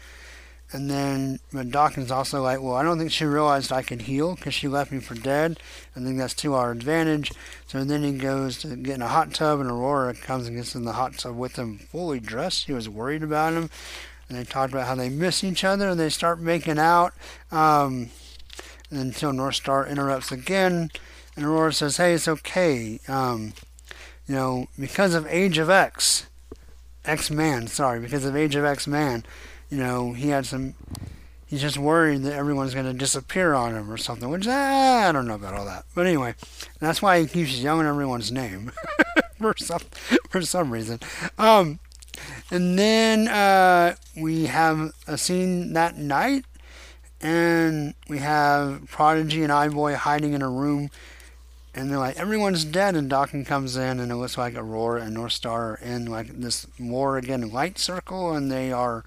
[0.72, 4.36] and then but Daken's also like, well, I don't think she realized I could heal
[4.36, 5.58] because she left me for dead.
[5.96, 7.32] I think that's to our advantage.
[7.66, 10.74] So then he goes to get in a hot tub, and Aurora comes and gets
[10.74, 12.66] in the hot tub with him, fully dressed.
[12.66, 13.70] She was worried about him,
[14.28, 17.14] and they talked about how they miss each other, and they start making out.
[17.50, 18.10] Um,
[18.92, 20.90] until North Star interrupts again,
[21.36, 22.98] and Aurora says, "Hey, it's okay.
[23.06, 23.52] Um,
[24.30, 26.26] you know, because of Age of X,
[27.04, 27.66] X Man.
[27.66, 29.24] Sorry, because of Age of X Man."
[29.70, 30.74] you know, he had some.
[31.46, 35.12] He's just worried that everyone's going to disappear on him or something, which ah, I
[35.12, 35.84] don't know about all that.
[35.94, 36.34] But anyway,
[36.78, 38.70] that's why he keeps yelling everyone's name
[39.38, 39.80] for some
[40.28, 41.00] for some reason.
[41.38, 41.78] Um,
[42.50, 46.44] and then uh, we have a scene that night,
[47.20, 50.90] and we have Prodigy and Eye-Boy hiding in a room,
[51.74, 55.14] and they're like, everyone's dead, and Daken comes in, and it looks like Aurora and
[55.14, 59.04] North Star are in like this war again light circle, and they are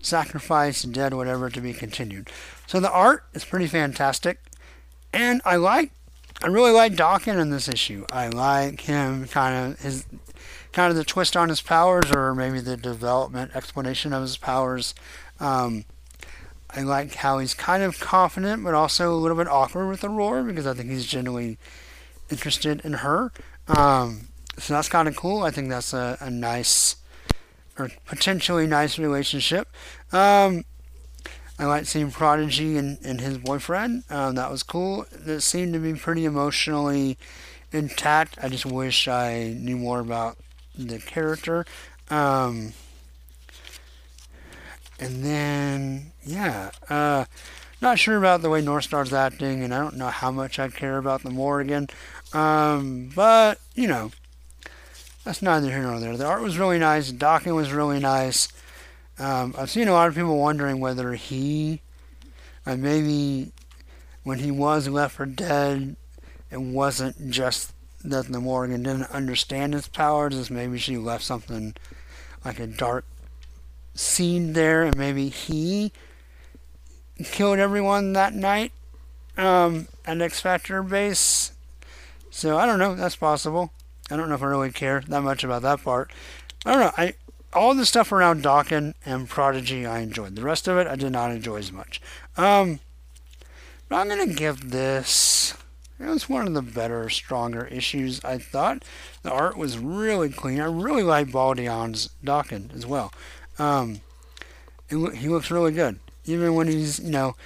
[0.00, 2.30] sacrifice, dead, whatever, to be continued.
[2.66, 4.40] So the art is pretty fantastic,
[5.12, 5.90] and I like,
[6.42, 8.06] I really like Daken in this issue.
[8.10, 10.06] I like him kind of his,
[10.72, 14.94] kind of the twist on his powers, or maybe the development explanation of his powers.
[15.40, 15.84] Um,
[16.74, 20.44] I like how he's kind of confident, but also a little bit awkward with Aurora
[20.44, 21.58] because I think he's genuinely
[22.30, 23.32] interested in her.
[23.68, 25.42] Um, so that's kind of cool.
[25.42, 26.96] I think that's a, a nice
[27.78, 29.68] or potentially nice relationship.
[30.12, 30.64] Um,
[31.58, 34.04] I like seeing Prodigy and, and his boyfriend.
[34.08, 35.06] Um, that was cool.
[35.26, 37.18] It seemed to be pretty emotionally
[37.72, 38.38] intact.
[38.42, 40.38] I just wish I knew more about
[40.76, 41.66] the character.
[42.08, 42.72] Um,
[45.00, 47.24] and then, yeah, uh,
[47.80, 50.68] not sure about the way North Star's acting, and I don't know how much I
[50.68, 51.88] care about the Morrigan.
[52.32, 54.12] Um, but, you know,
[55.24, 56.16] that's neither here nor there.
[56.16, 57.10] The art was really nice.
[57.10, 58.48] Daken was really nice.
[59.18, 61.80] Um, I've seen a lot of people wondering whether he,
[62.66, 63.52] uh, maybe
[64.22, 65.96] when he was left for dead,
[66.50, 67.72] it wasn't just
[68.04, 71.74] that the Morrigan didn't understand his powers, as maybe she left something
[72.44, 73.04] like a dark
[74.00, 75.92] seed there, and maybe he
[77.18, 78.72] killed everyone that night
[79.36, 81.52] um, at X Factor base.
[82.30, 82.94] So I don't know.
[82.94, 83.72] That's possible.
[84.10, 86.10] I don't know if I really care that much about that part.
[86.64, 86.92] I don't know.
[86.96, 87.14] I
[87.52, 90.36] all the stuff around Daken and Prodigy I enjoyed.
[90.36, 92.00] The rest of it I did not enjoy as much.
[92.36, 92.80] Um,
[93.88, 95.54] but I'm gonna give this.
[95.98, 98.24] It was one of the better, stronger issues.
[98.24, 98.84] I thought
[99.22, 100.58] the art was really clean.
[100.58, 103.12] I really like Baldeón's Daken as well.
[103.60, 104.00] Um,
[104.88, 107.36] it, he looks really good, even when he's you know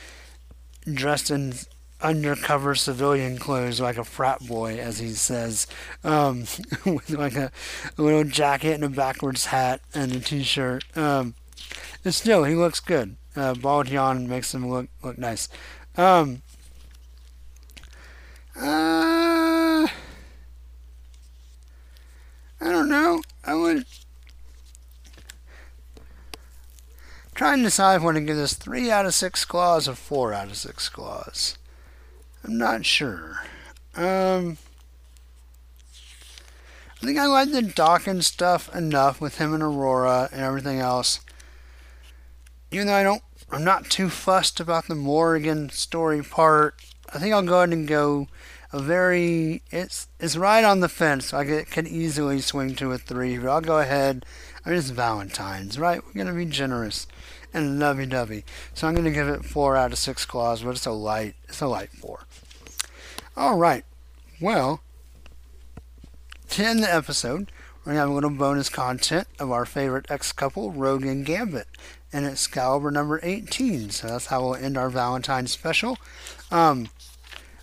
[0.92, 1.54] dressed in
[2.00, 5.66] undercover civilian clothes like a frat boy, as he says,
[6.04, 6.40] um,
[6.86, 7.50] with like a,
[7.98, 10.84] a, little jacket and a backwards hat and a t-shirt.
[10.96, 11.34] Um,
[12.04, 13.16] and still, he looks good.
[13.34, 15.48] Uh, Baldeón makes him look look nice.
[15.96, 16.42] Um,
[18.56, 19.90] uh, I
[22.60, 23.20] don't know.
[23.44, 23.84] I would.
[27.34, 30.32] Trying to decide I want to give this 3 out of 6 claws or 4
[30.32, 31.58] out of 6 claws.
[32.44, 33.40] I'm not sure.
[33.96, 34.56] Um,
[37.02, 41.20] I think I like the Daken's stuff enough with him and Aurora and everything else.
[42.70, 46.76] Even though I don't, I'm not too fussed about the Morrigan story part.
[47.12, 48.28] I think I'll go ahead and go
[48.72, 51.34] a very, it's it's right on the fence.
[51.34, 54.24] I could, could easily swing to a three, but I'll go ahead.
[54.64, 56.00] I mean, it's Valentine's, right?
[56.04, 57.06] We're gonna be generous
[57.54, 58.44] and lovey-dovey.
[58.74, 61.60] So I'm gonna give it four out of six claws, but it's a light, it's
[61.62, 62.26] a light four.
[63.36, 63.84] All right.
[64.40, 64.80] Well,
[66.50, 67.50] to end the episode,
[67.84, 71.26] we're going to have a little bonus content of our favorite ex couple, Rogue and
[71.26, 71.66] Gambit,
[72.12, 73.90] and Excalibur number 18.
[73.90, 75.98] So that's how we'll end our Valentine's special.
[76.50, 76.88] Um,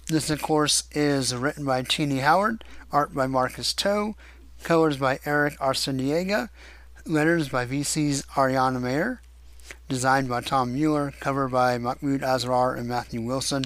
[0.07, 4.15] this, of course, is written by Tini Howard, art by Marcus To,
[4.61, 6.49] colors by Eric Arciniega,
[7.05, 9.21] letters by VC's Ariana Maher,
[9.91, 13.65] designed by Tom Mueller, cover by Mahmoud Asrar and Matthew Wilson.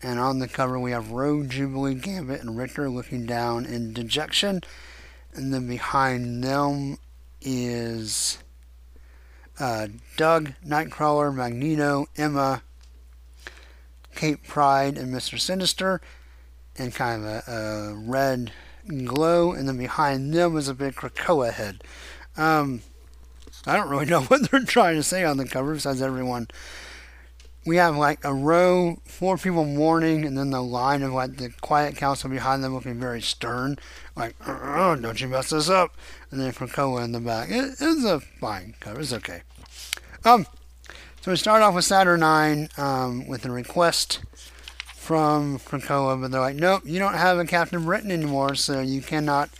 [0.00, 4.60] And on the cover, we have Rogue, Jubilee, Gambit, and Rictor looking down in dejection.
[5.34, 6.98] And then behind them
[7.40, 8.38] is
[9.58, 12.62] uh, Doug, Nightcrawler, Magneto, Emma,
[14.14, 15.36] Kate Pryde, and Mr.
[15.36, 16.00] Sinister,
[16.78, 18.52] and kind of a, a red
[19.04, 19.50] glow.
[19.50, 21.82] And then behind them is a big Krakoa head.
[22.36, 22.82] Um,
[23.66, 26.48] I don't really know what they're trying to say on the cover, besides everyone
[27.66, 31.50] we have like a row, four people mourning, and then the line of like the
[31.60, 33.76] quiet council behind them looking very stern,
[34.14, 35.94] like, oh, don't you mess this up.
[36.30, 37.50] And then Krakoa in the back.
[37.50, 39.00] It, it's a fine cover.
[39.00, 39.42] It's okay.
[40.24, 40.46] Um,
[41.20, 44.20] so we start off with Saturnine um, with a request
[44.94, 49.02] from Krakoa, but they're like, nope, you don't have a Captain Britain anymore, so you
[49.02, 49.50] cannot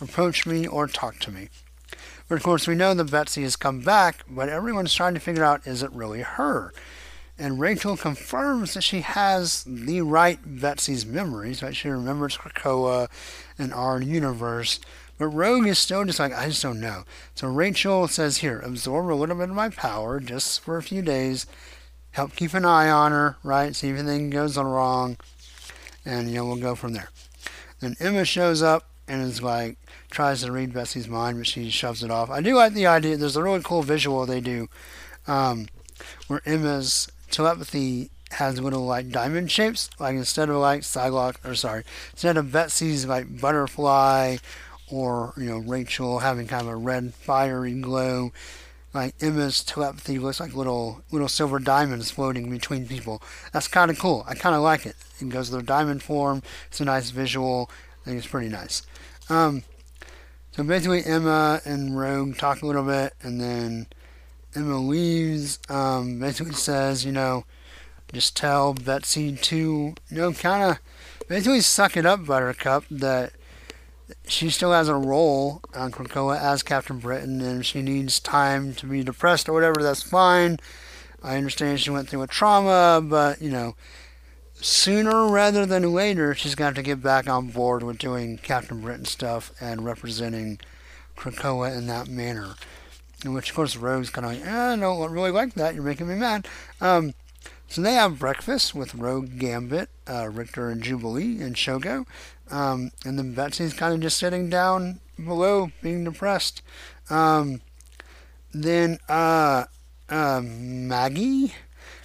[0.00, 1.48] approach me or talk to me.
[2.28, 5.44] But of course, we know that Betsy has come back, but everyone's trying to figure
[5.44, 6.72] out is it really her?
[7.38, 11.74] and Rachel confirms that she has the right Betsy's memories, right?
[11.74, 13.08] She remembers Krakoa
[13.58, 14.78] and our universe.
[15.18, 17.04] But Rogue is still just like, I just don't know.
[17.34, 21.02] So Rachel says, Here, absorb a little bit of my power just for a few
[21.02, 21.46] days.
[22.12, 23.74] Help keep an eye on her, right?
[23.74, 25.16] See if anything goes wrong.
[26.04, 27.08] And, you know, we'll go from there.
[27.80, 29.78] Then Emma shows up and is like,
[30.12, 32.30] tries to read Betsy's mind, but she shoves it off.
[32.30, 33.16] I do like the idea.
[33.16, 34.68] There's a really cool visual they do
[35.26, 35.66] um,
[36.28, 39.90] where Emma's telepathy has little like diamond shapes.
[39.98, 44.36] Like instead of like Psylocke, or sorry, instead of Betsy's like butterfly,
[44.90, 48.32] or you know Rachel having kind of a red fiery glow,
[48.94, 53.22] like Emma's telepathy looks like little little silver diamonds floating between people.
[53.52, 54.24] That's kind of cool.
[54.28, 54.96] I kind of like it.
[55.20, 56.42] It goes to their diamond form.
[56.68, 57.70] It's a nice visual.
[58.02, 58.82] I think it's pretty nice.
[59.30, 59.62] Um,
[60.52, 63.86] so basically, Emma and Rogue talk a little bit, and then
[64.54, 65.58] Emma leaves.
[65.68, 67.44] Um, basically says, you know,
[68.12, 70.78] just tell Betsy to, you know, kind of
[71.28, 73.32] basically suck it up, Buttercup, that
[74.26, 78.86] she still has a role on Krakoa as Captain Britain and she needs time to
[78.86, 80.58] be depressed or whatever, that's fine.
[81.22, 83.74] I understand she went through a trauma, but, you know,
[84.62, 89.04] sooner rather than later, she's got to get back on board with doing Captain Britain
[89.04, 90.58] stuff and representing
[91.16, 92.54] Krakoa in that manner.
[93.24, 95.74] In which, of course, Rogue's kind of like, eh, I don't really like that.
[95.74, 96.48] You're making me mad.
[96.80, 97.14] Um,
[97.68, 102.06] so they have breakfast with Rogue Gambit, uh, Rictor and Jubilee and Shogo.
[102.50, 106.62] Um, and then Betsy's kind of just sitting down below, being depressed.
[107.10, 107.62] Um,
[108.52, 109.64] then uh,
[110.08, 111.54] uh, Maggie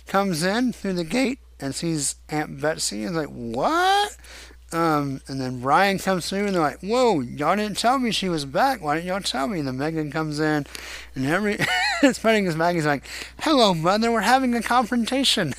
[0.06, 4.16] comes in through the gate and sees Aunt Betsy and is like, What?
[4.74, 8.30] Um, and then Brian comes through and they're like, Whoa, y'all didn't tell me she
[8.30, 8.82] was back.
[8.82, 9.60] Why didn't y'all tell me?
[9.60, 10.66] And then Meggan comes in
[11.16, 11.58] and every
[12.04, 13.04] it's funny because Maggie's like,
[13.40, 15.54] Hello, mother, we're having a confrontation.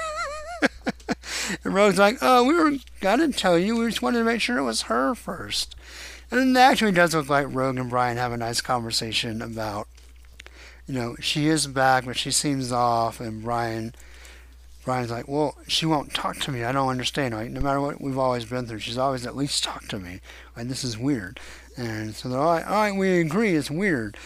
[1.64, 4.58] and Rogue's like, Oh, we were gonna tell you, we just wanted to make sure
[4.58, 5.74] it was her first.
[6.30, 9.88] And it actually does look like Rogue and Brian have a nice conversation about,
[10.86, 13.94] you know, she is back, but she seems off, and Brian
[14.88, 16.64] Brian's like, well, she won't talk to me.
[16.64, 17.34] I don't understand.
[17.34, 20.22] Like, no matter what we've always been through, she's always at least talked to me.
[20.56, 21.38] Like, this is weird.
[21.76, 24.16] And so they're like, all right, we agree, it's weird.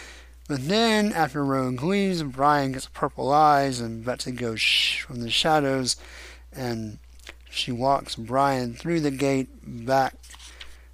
[0.46, 5.30] But then, after Rogue leaves, Brian gets purple eyes, and Betsy goes shh from the
[5.30, 5.96] shadows,
[6.52, 7.00] and
[7.50, 10.14] she walks Brian through the gate back.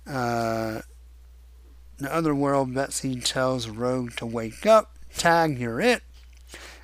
[0.07, 0.81] Uh,
[1.99, 4.97] in the other world, Betsy tells Rogue to wake up.
[5.15, 6.03] Tag, you're it.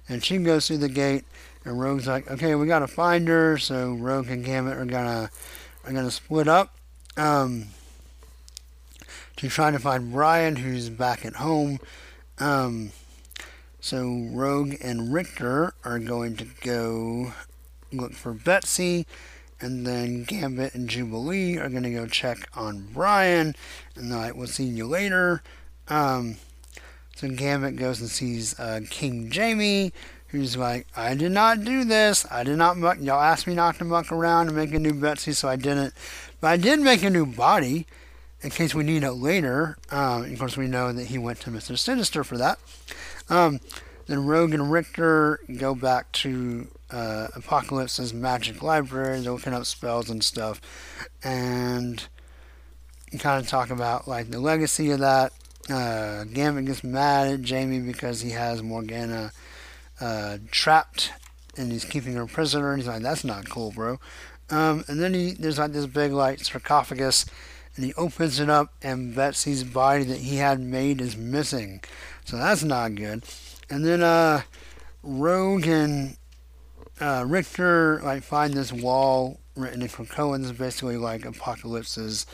[0.07, 1.25] And she goes through the gate
[1.65, 3.59] and Rogue's like, okay, we gotta find her.
[3.59, 5.31] So Rogue and Gambit are gonna
[5.85, 6.75] are gonna split up
[7.17, 7.67] um,
[9.37, 11.79] to try to find Brian, who's back at home.
[12.39, 12.91] Um,
[13.81, 17.33] So Rogue and Rictor are going to go
[17.93, 19.07] look for Betsy,
[19.61, 23.55] and then Gambit and Jubilee are going to go check on Brian,
[23.95, 25.43] and they're like, "We'll see you later."
[25.89, 26.37] Um,
[27.15, 29.93] so Gambit goes and sees uh, King Jamie,
[30.41, 32.27] who's like, "I did not do this.
[32.31, 32.99] I did not muck.
[33.01, 35.95] Y'all asked me not to muck around and make a new Betsy, so I didn't.
[36.41, 37.87] But I did make a new body."
[38.43, 41.51] In case we need it later, um, of course we know that he went to
[41.51, 41.79] Mr.
[41.79, 42.59] Sinister for that.
[43.31, 43.59] Um,
[44.07, 50.11] then Rogue and Rictor go back to uh, Apocalypse's magic library, they're looking up spells
[50.11, 50.61] and stuff,
[51.23, 52.07] and
[53.19, 55.33] kind of talk about like the legacy of that.
[55.71, 59.33] Uh, Gambit gets mad at Jamie because he has Morgana
[60.01, 61.13] uh, trapped
[61.57, 62.73] and he's keeping her prisoner.
[62.73, 63.99] And he's like, "That's not cool, bro."
[64.51, 67.27] Um, and then he there's like this big like sarcophagus,
[67.77, 71.83] and he opens it up, and Betsy's body that he had made is missing.
[72.25, 73.25] So that's not good.
[73.71, 74.43] And then uh,
[75.03, 76.17] Rogue and
[77.01, 82.27] uh, Rictor like find this wall written in Krakoans, basically like Apocalypse's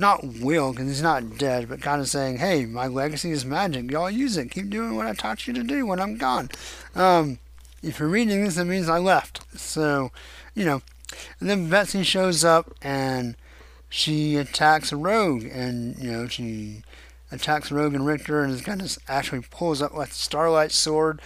[0.00, 3.90] not will because he's not dead, but kind of saying, "Hey, my legacy is magic.
[3.90, 4.50] Y'all use it.
[4.50, 6.50] Keep doing what I taught you to do when I'm gone."
[6.94, 7.38] Um,
[7.82, 9.42] if you're reading this, it means I left.
[9.58, 10.10] So,
[10.54, 10.82] you know.
[11.40, 13.36] And then Betsy shows up and
[13.88, 16.82] she attacks rogue, and you know she
[17.32, 21.20] attacks Rogue and Rictor and is kind of actually pulls up like Starlight Sword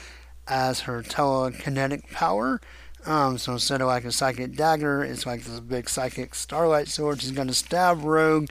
[0.46, 2.60] as her telekinetic power.
[3.07, 7.20] Um, so instead of like a psychic dagger, it's like this big psychic starlight sword.
[7.20, 8.48] She's going to stab Rogue,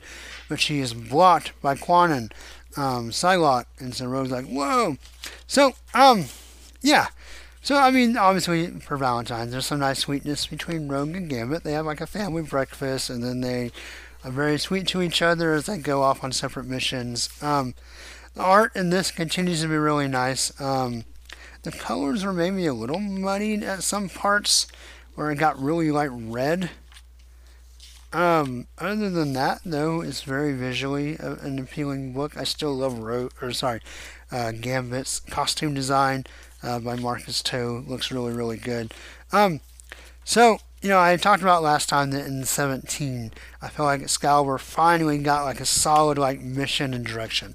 [0.48, 2.30] but she is blocked by Kwannon,
[2.76, 3.66] um, Psylocke.
[3.78, 4.96] And so Rogue's like, whoa.
[5.46, 6.26] So, um,
[6.82, 7.08] yeah.
[7.62, 11.64] So, I mean, obviously, for Valentine's, there's some nice sweetness between Rogue and Gambit.
[11.64, 13.72] They have like a family breakfast, and then they
[14.22, 17.30] are very sweet to each other as they go off on separate missions.
[17.42, 17.74] Um,
[18.34, 20.58] the art in this continues to be really nice.
[20.60, 21.04] Um,
[21.64, 24.66] the colors were maybe a little muddied at some parts
[25.14, 26.70] where it got really like red.
[28.12, 32.36] Um, other than that, though, it's very visually an appealing book.
[32.36, 33.80] I still love Ro- or sorry,
[34.30, 36.24] uh, Gambit's costume design
[36.62, 38.94] uh, by Marcus To looks really really good.
[39.32, 39.60] Um,
[40.24, 44.58] so you know, I talked about last time that in 17, I felt like Excalibur
[44.58, 47.54] finally got like a solid like mission and direction.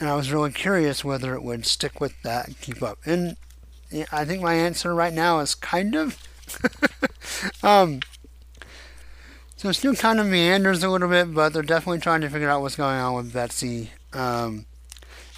[0.00, 2.98] And I was really curious whether it would stick with that and keep up.
[3.06, 3.36] And
[4.10, 6.18] I think my answer right now is kind of.
[7.62, 8.00] um,
[9.56, 12.48] so it still kind of meanders a little bit, but they're definitely trying to figure
[12.50, 13.92] out what's going on with Betsy.
[14.12, 14.66] Um,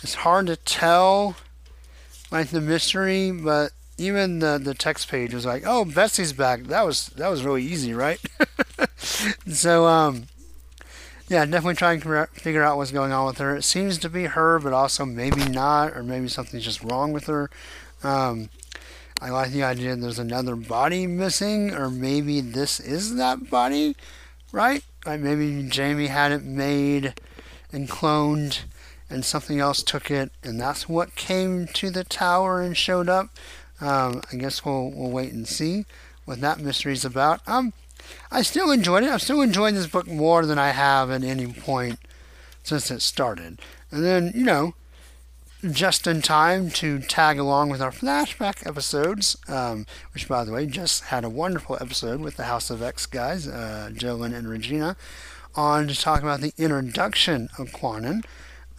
[0.03, 1.37] it's hard to tell,
[2.31, 6.85] like the mystery, but even the the text page was like, "Oh, Betsy's back." That
[6.85, 8.21] was that was really easy, right?
[9.47, 10.25] so um,
[11.29, 13.57] yeah, definitely trying to figure out what's going on with her.
[13.57, 17.27] It seems to be her, but also maybe not, or maybe something's just wrong with
[17.27, 17.51] her.
[18.03, 18.51] Um,
[19.23, 23.97] I like the idea there's another body missing, or maybe this is that body,
[24.53, 24.85] right?
[25.07, 27.15] Like maybe Jamie had it made
[27.73, 28.61] and cloned,
[29.09, 33.31] and something else took it, and that's what came to the tower and showed up.
[33.81, 35.87] Um, I guess we'll we'll wait and see
[36.27, 37.41] what that mystery is about.
[37.49, 37.73] Um,
[38.31, 39.11] I still enjoyed it.
[39.11, 41.99] I'm still enjoying this book more than I have at any point
[42.63, 43.61] since it started.
[43.91, 44.75] And then you know,
[45.71, 50.67] just in time to tag along with our flashback episodes, um, which by the way
[50.67, 54.97] just had a wonderful episode with the House of X guys, uh, and Regina,
[55.55, 58.25] on to talk about the introduction of Kwannon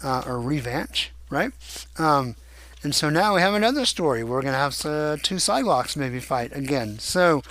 [0.04, 1.52] uh, or Revanche, right?
[1.98, 2.36] Um,
[2.84, 4.24] and so now we have another story.
[4.24, 7.00] We're going to have uh, two Psylocks maybe fight again.
[7.00, 7.42] So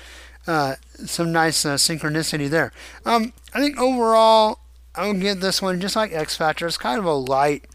[0.47, 2.73] uh, some nice uh, synchronicity there.
[3.05, 4.59] Um, I think overall,
[4.95, 6.67] I will give this one just like X Factor.
[6.67, 7.67] It's kind of a light,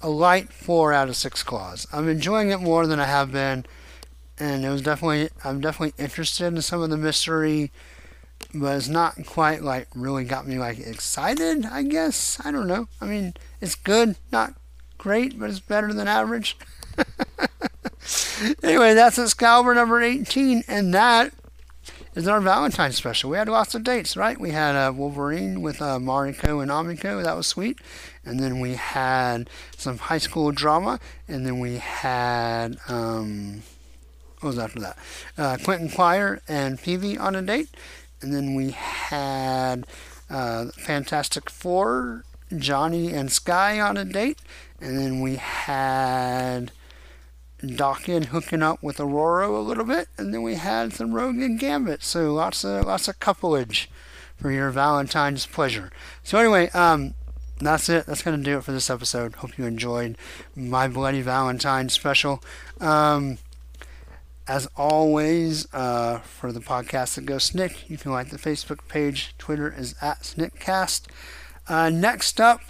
[0.00, 1.86] a light four out of six claws.
[1.92, 3.66] I'm enjoying it more than I have been,
[4.38, 7.70] and it was definitely I'm definitely interested in some of the mystery,
[8.54, 11.66] but it's not quite like really got me like excited.
[11.66, 12.88] I guess I don't know.
[13.00, 14.54] I mean, it's good, not
[14.96, 16.56] great, but it's better than average.
[18.62, 21.32] anyway, that's Excalibur number 18, and that
[22.18, 23.30] is our Valentine's special.
[23.30, 24.40] We had lots of dates, right?
[24.40, 27.22] We had uh, Wolverine with uh, Mariko and Amiko.
[27.22, 27.78] That was sweet.
[28.24, 30.98] And then we had some high school drama.
[31.28, 33.62] And then we had, um,
[34.40, 34.98] what was after that?
[35.38, 37.68] Uh, Quentin Quire and Peavy on a date.
[38.20, 39.86] And then we had
[40.28, 42.24] uh, Fantastic Four,
[42.56, 44.40] Johnny and Skye on a date.
[44.80, 46.72] And then we had
[47.62, 51.58] Daken hooking up with Aurora a little bit, and then we had some Rogue and
[51.58, 52.02] Gambit.
[52.02, 53.88] So lots of lots of couplage
[54.36, 55.90] for your Valentine's pleasure.
[56.22, 57.14] So anyway, um,
[57.60, 58.06] that's it.
[58.06, 59.36] That's going to do it for this episode.
[59.36, 60.16] Hope you enjoyed
[60.54, 62.42] my Bloody Valentine special.
[62.80, 63.38] Um,
[64.46, 69.34] as always, uh, for the podcast that goes Snikt, you can like the Facebook page.
[69.36, 71.06] Twitter is at Sniktcast.
[71.66, 72.60] Uh, next up,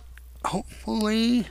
[0.46, 1.46] hopefully,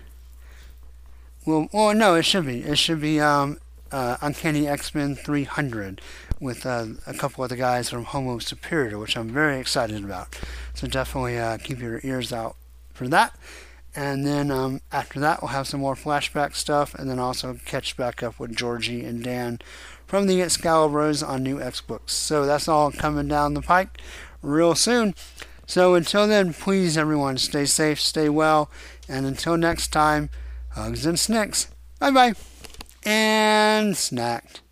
[1.47, 2.61] well, well, no, it should be.
[2.61, 3.57] It should be um,
[3.89, 6.01] uh, Uncanny X Men 300
[6.41, 10.37] with uh, a couple of the guys from Homo Superior, which I'm very excited about.
[10.73, 12.57] So definitely uh, keep your ears out
[12.93, 13.33] for that.
[13.95, 17.95] And then um, after that, we'll have some more flashback stuff, and then also catch
[17.95, 19.59] back up with Georgie and Dan
[20.05, 22.13] from the Excaliburs on new X books.
[22.13, 23.99] So that's all coming down the pike
[24.41, 25.15] real soon.
[25.65, 28.69] So until then, please everyone stay safe, stay well,
[29.07, 30.29] and until next time,
[30.77, 31.67] hugs and snacks.
[31.99, 32.33] Bye bye.
[33.03, 34.61] And snacked.